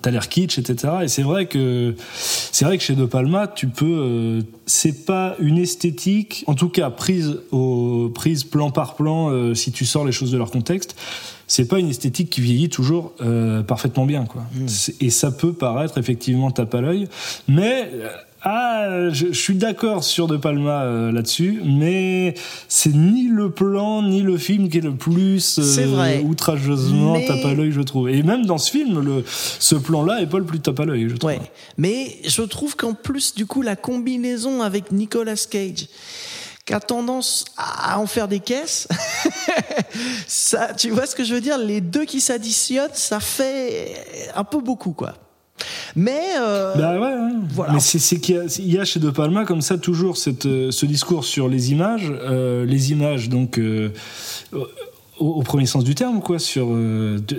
[0.00, 0.94] t'as l'air kitsch, etc.
[1.02, 1.96] Et c'est vrai que
[2.58, 6.68] c'est vrai que chez De Palma, tu peux, euh, c'est pas une esthétique, en tout
[6.68, 10.50] cas prise au prise plan par plan, euh, si tu sors les choses de leur
[10.50, 10.96] contexte.
[11.46, 14.42] C'est pas une esthétique qui vieillit toujours euh, parfaitement bien, quoi.
[14.66, 17.06] C'est- Et ça peut paraître effectivement tape à l'œil,
[17.46, 18.08] mais euh,
[18.42, 22.34] ah, je, je suis d'accord sur De Palma euh, là-dessus, mais
[22.68, 26.22] c'est ni le plan ni le film qui est le plus euh, C'est vrai.
[26.24, 28.08] outrageusement Mais- tape à l'œil, je trouve.
[28.08, 31.08] Et même dans ce film, le, ce plan-là est pas le plus tape à l'œil,
[31.08, 31.30] je trouve.
[31.30, 31.40] Ouais.
[31.76, 35.86] Mais je trouve qu'en plus, du coup, la combinaison avec Nicolas Cage,
[36.64, 38.86] qui a tendance à en faire des caisses,
[40.26, 41.58] ça, tu vois ce que je veux dire?
[41.58, 45.14] Les deux qui s'additionnent, ça fait un peu beaucoup, quoi.
[46.00, 47.32] Mais euh, Bah ouais, ouais.
[47.50, 47.72] Voilà.
[47.72, 50.46] Mais c'est qu'il y, a- il y a chez De Palma comme ça toujours cette,
[50.46, 53.90] euh, ce discours sur les images, euh, les images donc euh,
[54.52, 56.38] au, au premier sens du terme quoi.
[56.38, 56.68] Sur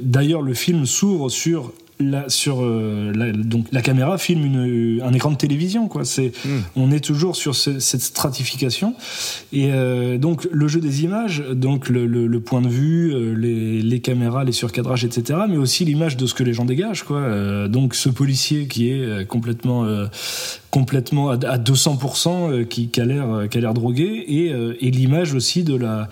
[0.01, 1.71] d'ailleurs le film s'ouvre sur
[2.01, 6.05] la, sur euh, la, donc la caméra filme une, un écran de télévision quoi.
[6.05, 6.31] C'est
[6.77, 8.95] on est toujours sur ce- cette stratification.
[9.51, 13.33] Et euh, donc le jeu des images donc le, le- le point de vue euh,
[13.33, 17.03] les, les caméras les surcadrages etc mais aussi l'image de ce que les gens dégagent
[17.03, 17.17] quoi.
[17.17, 20.05] Euh, donc ce policier qui est euh, complètement euh,
[20.71, 24.73] complètement à, à 200% euh, qui, qui a l'air qui a l'air drogué et, euh,
[24.79, 26.07] et l'image aussi de la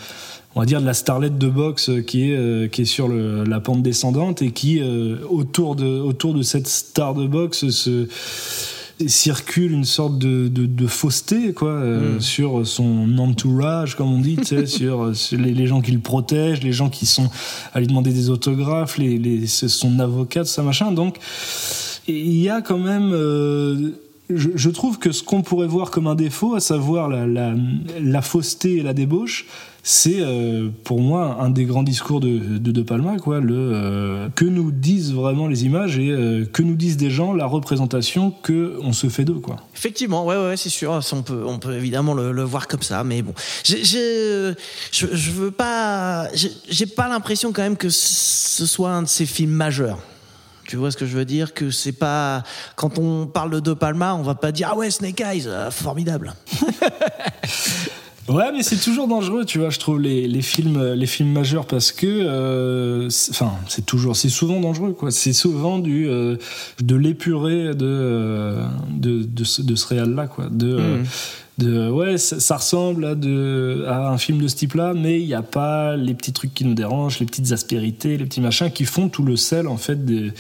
[0.58, 3.44] on va dire de la starlette de boxe qui est euh, qui est sur le-
[3.44, 8.08] la pente descendante et qui euh, autour de autour de cette star de boxe se
[9.06, 14.38] circule une sorte de, de, de fausseté quoi euh, sur son entourage comme on dit
[14.66, 17.30] sur, sur les, les gens qui le protègent les gens qui sont
[17.74, 20.92] à lui demander des autographes les, les son avocat tout ça machin.
[20.92, 21.18] Donc
[22.08, 23.92] il y a quand même euh,
[24.30, 28.84] je, trouve que ce qu'on pourrait voir comme un défaut, à savoir la, fausseté et
[28.84, 29.46] la débauche,
[29.84, 33.40] c'est euh, pour moi un des grands discours de De, Palma, quoi.
[33.40, 37.32] Le euh, que nous disent vraiment les images et euh, que nous disent des gens
[37.32, 39.58] la représentation que on se fait d'eux, quoi.
[39.76, 41.00] Effectivement, ouais, ouais, c'est sûr.
[41.14, 44.54] On peut, on peut évidemment le, voir comme ça, mais bon, je,
[44.92, 49.52] je veux pas, j'ai pas l'impression quand même que ce soit un de ces films
[49.52, 50.00] majeurs.
[50.68, 52.44] Tu vois ce que je veux dire Que c'est pas
[52.76, 55.72] quand on parle de De Palma, on va pas dire ah ouais Snake Eyes, euh,
[55.72, 56.34] formidable.
[58.30, 61.66] Ouais, mais c'est toujours dangereux, tu vois, je trouve les, les films les films majeurs
[61.66, 65.12] parce que euh, c'est- enfin, c'est toujours c'est souvent dangereux quoi.
[65.12, 66.36] C'est souvent du euh,
[66.82, 71.04] de l'épurer de, euh, de de ce, de ce réal là quoi, de euh,
[71.58, 73.12] de ouais, ça, ressemble à
[73.92, 76.66] à un film de ce type-là, mais il n'y a pas les petits trucs qui
[76.66, 80.06] nous dérangent, les petites aspérités, les petits machins qui font tout le sel en fait
[80.06, 80.34] des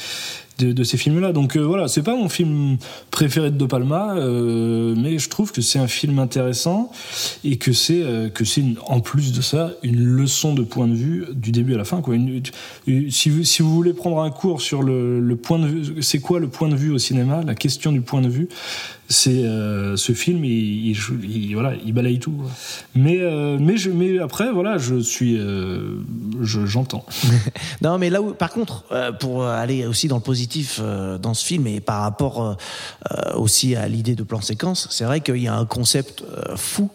[0.58, 1.34] de, ces films-là.
[1.34, 2.78] Donc euh, voilà, c'est pas mon film
[3.12, 6.91] préféré de De Palma, euh, mais je trouve que c'est un film intéressant
[7.43, 10.95] et que c'est euh, que c'est en plus de ça une leçon de point de
[10.95, 12.01] vue du début à la fin.
[12.01, 12.16] Quoi.
[13.10, 16.39] Si, vous, si vous voulez prendre un cours sur le, point de vue, c'est quoi
[16.39, 18.47] le point de vue au cinéma, la question du point de vue,
[19.10, 20.95] c'est ce film, il,
[21.53, 22.34] voilà, il balaye tout.
[22.95, 23.20] Mais
[23.60, 25.97] mais après voilà, je suis euh,
[26.41, 27.05] je- j'entends.
[27.82, 28.86] Non, mais là où, par contre,
[29.20, 30.47] pour aller aussi dans le positif
[30.80, 32.56] euh, dans ce film et par rapport euh,
[33.12, 36.24] euh, aussi à l'idée de plan séquence, c'est vrai qu'il y a un concept
[36.56, 36.89] fou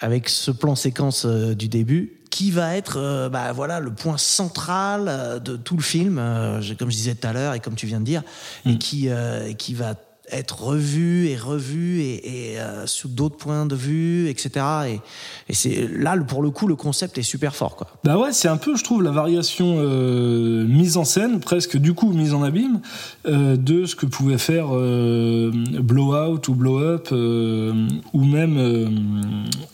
[0.00, 5.40] avec ce plan séquence du début qui va être euh, bah, voilà le point central
[5.42, 8.00] de tout le film euh, comme je disais tout à l'heure et comme tu viens
[8.00, 8.22] de dire
[8.66, 9.94] et qui euh, qui va
[10.32, 15.00] être revu et revu et, et, euh, sous d'autres points de vue etc et,
[15.48, 18.48] et c'est là pour le coup le concept est super fort quoi Bah ouais, c'est
[18.48, 22.42] un peu, je trouve, la variation euh, mise en scène, presque du coup mise en
[22.42, 22.80] abîme,
[23.26, 25.50] euh, de ce que pouvait faire euh,
[25.80, 28.88] Blowout ou Blow Up, euh, ou même, euh,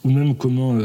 [0.04, 0.76] ou même comment,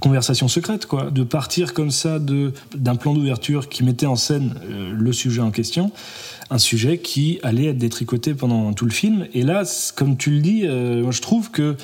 [0.00, 1.10] Conversation secrète, quoi.
[1.10, 4.54] De partir comme ça de d'un plan d'ouverture qui mettait en scène
[4.92, 5.92] le sujet en question,
[6.52, 9.26] un sujet qui allait être détricoté pendant tout le film.
[9.34, 9.62] Et là,
[9.96, 11.76] comme tu le dis, euh, moi, je trouve que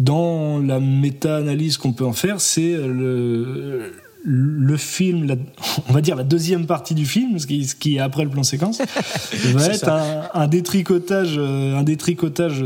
[0.00, 3.92] dans la méta-analyse qu'on peut en faire, c'est le,
[4.24, 5.36] le film, la-
[5.88, 8.30] on va dire la deuxième partie du film, ce qui, ce qui est après le
[8.30, 8.80] plan séquence,
[9.54, 12.64] va être un, un détricotage, euh, un détricotage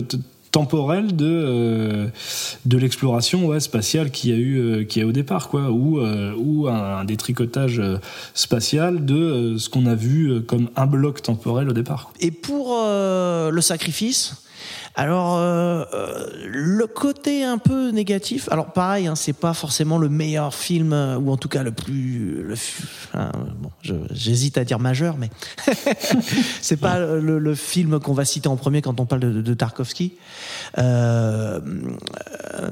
[0.57, 2.07] t- temporel de euh,
[2.65, 5.71] de l'exploration spatiale qu'il y a eu euh, qu'il y a au départ quoi.
[5.71, 7.81] Ou euh, ou un, détricotage
[8.35, 13.61] spatial de ce qu'on a vu comme un bloc temporel au départ Et pour le
[13.61, 14.35] sacrifice,
[14.95, 20.09] alors euh, euh, le côté un peu négatif, alors pareil, hein, c'est pas forcément le
[20.09, 22.55] meilleur film euh, ou en tout cas le plus, le,
[23.15, 23.71] hein, bon,
[24.11, 25.31] j'hésite à dire majeur, mais
[26.61, 29.55] c'est pas le, le film qu'on va citer en premier quand on parle de, de
[29.55, 30.15] Tarkovsky.
[30.79, 31.61] Euh,
[32.55, 32.71] euh,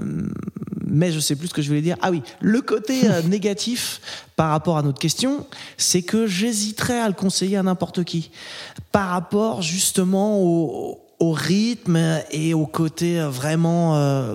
[0.86, 1.96] mais je sais plus ce que je voulais dire.
[2.02, 4.00] Ah oui, le côté négatif
[4.36, 8.30] par rapport à notre question, c'est que j'hésiterais à le conseiller à n'importe qui.
[8.92, 11.98] Par rapport justement au, au rythme
[12.32, 14.34] et au côté euh, vraiment euh,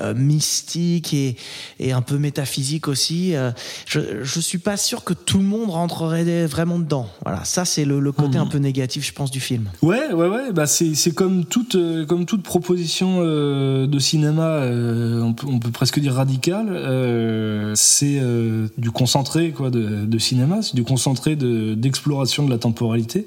[0.00, 1.36] euh, mystique et,
[1.78, 3.34] et un peu métaphysique aussi.
[3.36, 3.50] euh,
[3.86, 7.08] je, je suis pas sûr que tout le monde rentrerait vraiment dedans.
[7.24, 9.68] Voilà, ça c'est le, le côté un peu négatif, je pense, du film.
[9.82, 10.52] Ouais, ouais, ouais.
[10.52, 15.46] Bah c'est c'est comme toute euh, comme toute proposition euh, de cinéma, euh, on, peut,
[15.48, 16.68] on peut presque dire radicale.
[16.70, 22.50] euh, c'est euh, du concentré quoi de, de cinéma, c'est du concentré de d'exploration de
[22.50, 23.24] la temporalité.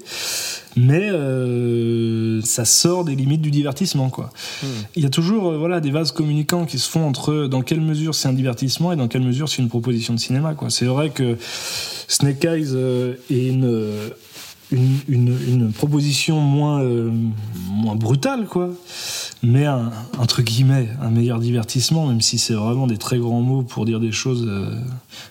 [0.76, 4.30] Mais euh, ça sort des limites du divertissement quoi.
[4.96, 7.80] Il y a toujours euh, voilà des vases communicants qui se font entre dans quelle
[7.80, 10.70] mesure c'est un divertissement et dans quelle mesure c'est une proposition de cinéma quoi.
[10.70, 11.36] C'est vrai que
[12.08, 14.08] Snake Eyes euh, est une euh,
[14.72, 17.10] une, une, une proposition moins, euh,
[17.68, 18.70] moins brutale, quoi.
[19.42, 23.62] Mais un, entre guillemets un meilleur divertissement, même si c'est vraiment des très grands mots
[23.62, 24.74] pour dire des choses, euh,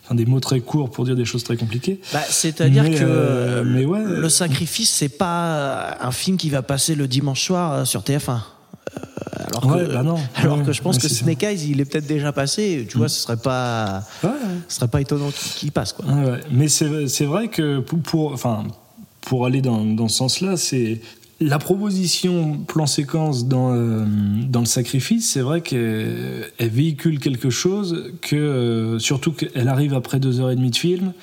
[0.03, 2.01] enfin des mots très courts pour dire des choses très compliquées.
[2.11, 4.03] Bah, C'est-à-dire que euh, mais ouais.
[4.05, 8.29] le sacrifice, c'est pas un film qui va passer le dimanche soir euh, sur TF1.
[8.31, 8.99] Euh,
[9.47, 10.17] alors Ouais, que, bah non.
[10.35, 11.07] alors Ouais, que je pense que.
[11.07, 12.85] Snake Eyes, il est peut-être déjà passé.
[12.89, 16.05] Tu vois, ce serait pas, ce serait pas étonnant qu'il passe quoi.
[16.51, 18.65] Mais c'est c'est vrai que pour, pour- enfin,
[19.21, 20.99] pour aller dans, dans ce sens-là, c'est
[21.41, 24.05] la proposition plan séquence dans, euh,
[24.47, 29.95] dans le sacrifice, c'est vrai qu'elle elle véhicule quelque chose que, euh, surtout qu'elle arrive
[29.95, 31.13] après deux heures et demie de film,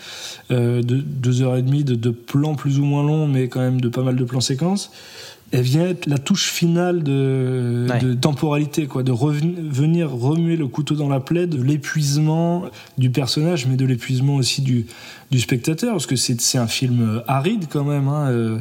[0.50, 3.60] euh, de, deux heures et demie de, de plans plus ou moins longs, mais quand
[3.60, 4.90] même de pas mal de plans séquences.
[5.50, 7.98] Elle vient être la touche finale de, Ouais.
[8.00, 12.64] de temporalité, quoi, de venir remuer le couteau dans la plaie de l'épuisement
[12.98, 14.86] du personnage, mais de l'épuisement aussi du,
[15.30, 18.08] du spectateur, parce que c'est un film euh, aride quand même.
[18.08, 18.58] hein, euh.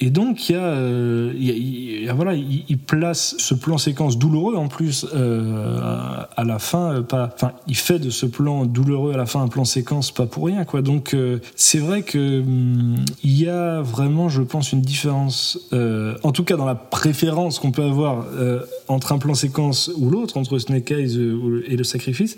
[0.00, 3.78] et donc, il y a, euh, y a- y a- voilà, il, place ce plan
[3.78, 8.10] séquence douloureux en plus euh, à, à la fin, euh, pas, enfin, il fait de
[8.10, 10.82] ce plan douloureux à la fin un plan séquence pas pour rien, quoi.
[10.82, 16.16] Donc, euh, c'est vrai que hum, il y a vraiment, je pense, une différence, euh,
[16.24, 20.10] en tout cas dans la préférence qu'on peut avoir euh, entre un plan séquence ou
[20.10, 22.36] l'autre, entre Snake Eyes euh, et le sacrifice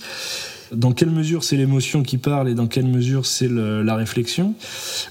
[0.73, 4.55] dans quelle mesure c'est l'émotion qui parle et dans quelle mesure c'est la réflexion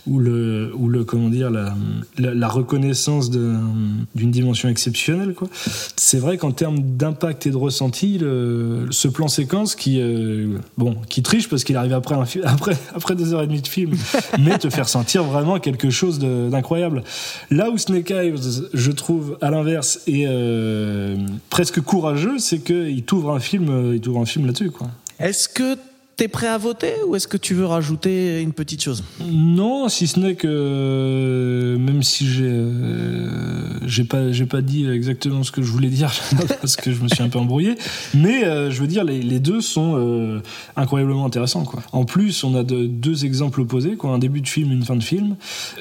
[0.08, 1.74] ou le ou le comment dire la,
[2.18, 5.48] la, la reconnaissance d'une dimension exceptionnelle quoi.
[5.96, 10.96] C'est vrai qu'en termes d'impact et de ressenti le- ce plan séquence qui euh, bon
[11.10, 13.92] qui triche parce qu'il arrive après un après après deux heures et demie de film
[14.40, 17.04] mais te faire sentir vraiment quelque chose d'incroyable.
[17.52, 18.34] Là où Snake Eyes
[18.74, 21.16] je trouve à l'inverse est euh,
[21.50, 24.88] presque courageux c'est que il t'ouvre un film euh, il t'ouvre un film là-dessus quoi
[25.20, 25.78] Est-ce que
[26.18, 29.04] t'es prêt à voter ou est-ce que tu veux rajouter une petite chose?
[29.30, 34.90] Non, si ce n'est que euh, même si j'ai euh, j'ai pas j'ai pas dit
[34.90, 36.12] exactement ce que je voulais dire
[36.62, 37.76] parce que je me suis un peu embrouillé,
[38.14, 40.42] mais euh, je veux dire les, deux sont euh,
[40.76, 41.84] incroyablement intéressants quoi.
[41.92, 44.96] En plus, on a de- deux exemples opposés quoi, un début de film, une fin
[44.96, 45.36] de film.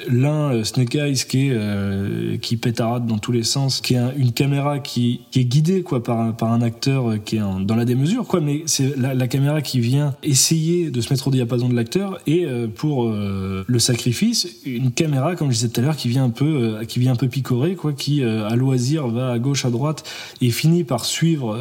[0.08, 4.12] L'un euh, Snake Eyes qui est qui pétarade dans tous les sens, qui est un-
[4.16, 7.84] une caméra qui, est guidée quoi par un, par un acteur qui est dans la
[7.84, 11.74] démesure quoi, mais c'est la caméra qui vient essayer de se mettre au diapason de
[11.74, 15.96] l'acteur et euh, pour euh, le sacrifice une caméra comme je disais tout à l'heure
[15.96, 16.44] qui vient un peu
[16.80, 20.04] euh, qui vient un peu picorer quoi qui à loisir va à gauche à droite
[20.40, 21.52] et finit par suivre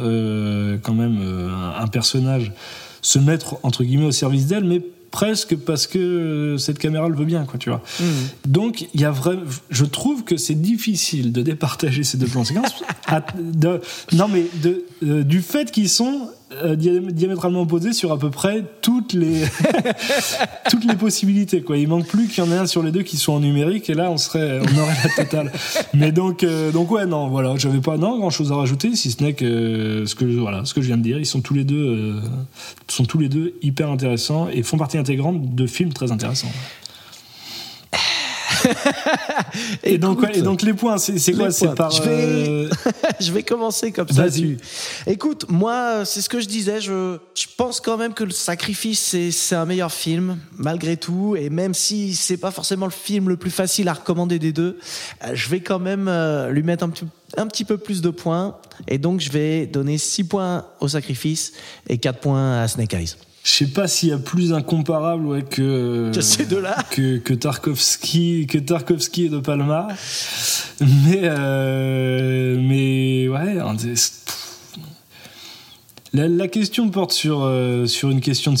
[0.82, 1.18] quand même
[1.78, 2.52] un, personnage
[3.02, 7.24] se mettre entre guillemets au service d'elle mais presque parce que cette caméra le veut
[7.24, 7.82] bien quoi tu vois.
[8.48, 12.44] Donc il y a vraiment je trouve que c'est difficile de départager ces deux plans
[12.44, 12.82] séquences.
[13.06, 13.80] À- de-
[14.12, 16.28] non mais de, euh, du fait qu'ils sont
[16.62, 19.42] euh, diam- diamétralement opposés sur à peu près toutes les
[20.70, 21.76] toutes les possibilités quoi.
[21.76, 23.88] Il manque plus qu'il y en ait un sur les deux qui soit en numérique
[23.90, 25.52] et là on serait on aurait la totale.
[25.94, 29.10] Mais donc euh, donc ouais non voilà j'avais pas non grand chose à rajouter si
[29.10, 31.18] ce n'est que euh, ce que voilà ce que je viens de dire.
[31.18, 32.20] Ils sont tous les deux
[32.88, 36.52] sont tous les deux hyper intéressants et font partie intégrante de films très intéressants
[39.82, 41.74] et donc, Écoute, ouais, et donc les points, c'est quoi C'est points.
[41.74, 41.90] par.
[41.90, 42.68] Je vais- euh,
[43.20, 44.30] je vais commencer comme ça.
[44.30, 44.58] Tu-
[45.06, 46.80] Écoute, moi, c'est ce que je disais.
[46.80, 51.36] Je, je pense quand même que le sacrifice, c'est, c'est un meilleur film, malgré tout.
[51.36, 54.78] Et même si c'est pas forcément le film le plus facile à recommander des deux,
[55.24, 57.04] euh, je vais quand même euh, lui mettre un petit,
[57.36, 58.56] un petit peu plus de points.
[58.88, 61.52] Et donc, je vais donner 6 points au sacrifice
[61.88, 63.14] et 4 points à Snake Eyes.
[63.44, 66.10] Je sais pas s'il y a plus incomparable ouais, que.
[66.12, 66.76] Que ces deux-là.
[66.90, 69.88] que, que Tarkovsky, que Tarkovsky et De Palma.
[70.80, 73.60] Mais, euh, mais ouais,
[76.14, 78.58] la, la question porte sur, euh, sur une question de,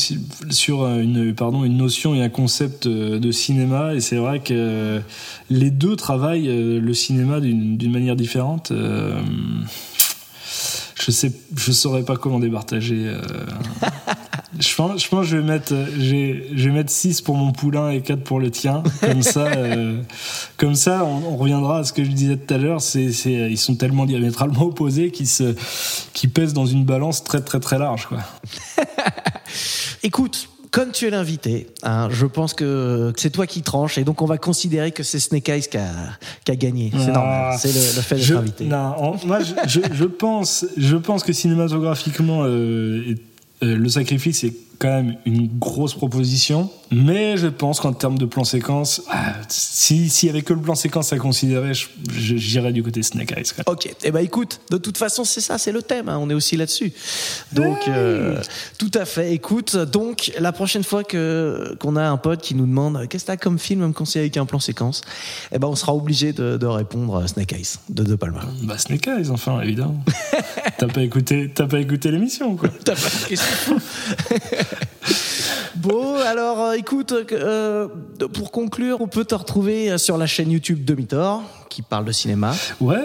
[0.52, 4.52] sur euh, une, pardon, une notion et un concept de cinéma, et c'est vrai que
[4.52, 5.00] euh,
[5.50, 8.72] les deux travaillent le cinéma d'une d'une manière différente.
[11.04, 13.06] Je sais, je saurais pas comment départager.
[13.06, 13.20] euh,
[14.58, 17.52] je pense, je pense que je vais mettre, j'ai- je vais mettre 6 pour mon
[17.52, 18.82] poulain et 4 pour le tien.
[19.00, 20.00] Comme ça, euh,
[20.56, 22.80] comme ça, on, on reviendra à ce que je disais tout à l'heure.
[22.80, 25.54] C'est, c'est, ils sont tellement diamétralement opposés qu'ils se,
[26.14, 28.18] qu'ils pèsent dans une balance très très très large, quoi.
[30.02, 34.22] Écoute, comme tu es l'invité, hein, je pense que c'est toi qui tranches et donc
[34.22, 35.86] on va considérer que c'est Snake Eyes qui a,
[36.44, 36.90] qui a gagné.
[36.92, 38.64] C'est Ah, normal, c'est le, le fait d'être invité.
[38.64, 43.14] non, moi, je, pense, je pense que cinématographiquement, euh,
[43.62, 46.68] euh, le sacrifice est quand même une grosse proposition.
[46.90, 50.60] Mais je pense qu'en termes de plan séquence, ah, si s'il y avait que le
[50.60, 51.72] plan séquence à considérer,
[52.10, 53.52] j'irais du côté Snake Eyes.
[53.66, 56.34] Ok, eh ben écoute, de toute façon c'est ça, c'est le thème, hein, on est
[56.34, 56.92] aussi là-dessus.
[57.52, 58.40] Donc euh,
[58.78, 62.66] tout à fait, écoute, donc la prochaine fois que qu'on a un pote qui nous
[62.66, 65.02] demande qu'est-ce que t'as comme film à me conseiller avec un plan séquence,
[65.52, 68.40] eh ben on sera obligé de, de répondre euh, Snake Eyes de De Palma.
[68.62, 70.02] Bah Snake Eyes, enfin, évidemment.
[70.78, 72.68] t'as pas écouté, t'as pas écouté l'émission, quoi.
[72.84, 73.08] T'as pas
[75.76, 77.88] Bon, alors euh, écoute, euh,
[78.32, 82.12] pour conclure, on peut te retrouver euh, sur la chaîne YouTube Demi-Tort, qui parle de
[82.12, 82.54] cinéma.
[82.80, 83.04] Ouais.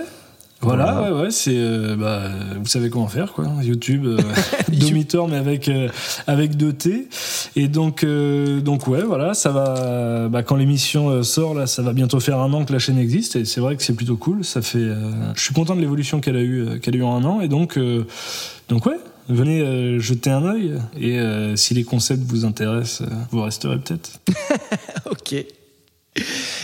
[0.62, 1.14] Voilà, Voilà.
[1.14, 2.24] ouais, ouais, c'est, euh, bah,
[2.60, 3.46] vous savez comment faire, quoi.
[3.64, 4.18] YouTube, euh,
[4.70, 5.88] Domitor, mais avec euh,
[6.28, 7.08] avec deux T.
[7.56, 10.28] Et donc, donc ouais, voilà, ça va.
[10.28, 13.38] Bah, quand l'émission sort, là, ça va bientôt faire un an que la chaîne existe,
[13.38, 14.44] et c'est vrai que c'est plutôt cool.
[14.44, 14.86] Ça fait,
[15.34, 17.48] je suis content de l'évolution qu'elle a eu, qu'elle a eu en un an, et
[17.48, 17.80] donc,
[18.68, 19.00] donc ouais.
[19.30, 23.78] Venez euh, jeter un œil et euh, si les concepts vous intéressent, euh, vous resterez
[23.78, 24.20] peut-être.
[25.12, 25.36] Ok.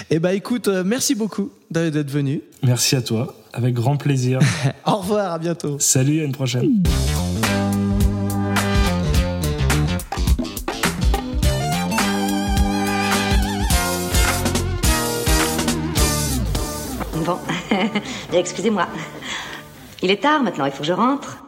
[0.09, 2.41] Eh ben écoute, euh, merci beaucoup d'être venu.
[2.63, 4.39] Merci à toi, avec grand plaisir.
[4.85, 5.77] Au revoir, à bientôt.
[5.79, 6.81] Salut, à une prochaine.
[17.23, 17.37] Bon,
[18.33, 18.87] excusez-moi.
[20.01, 21.44] Il est tard maintenant, il faut que je rentre.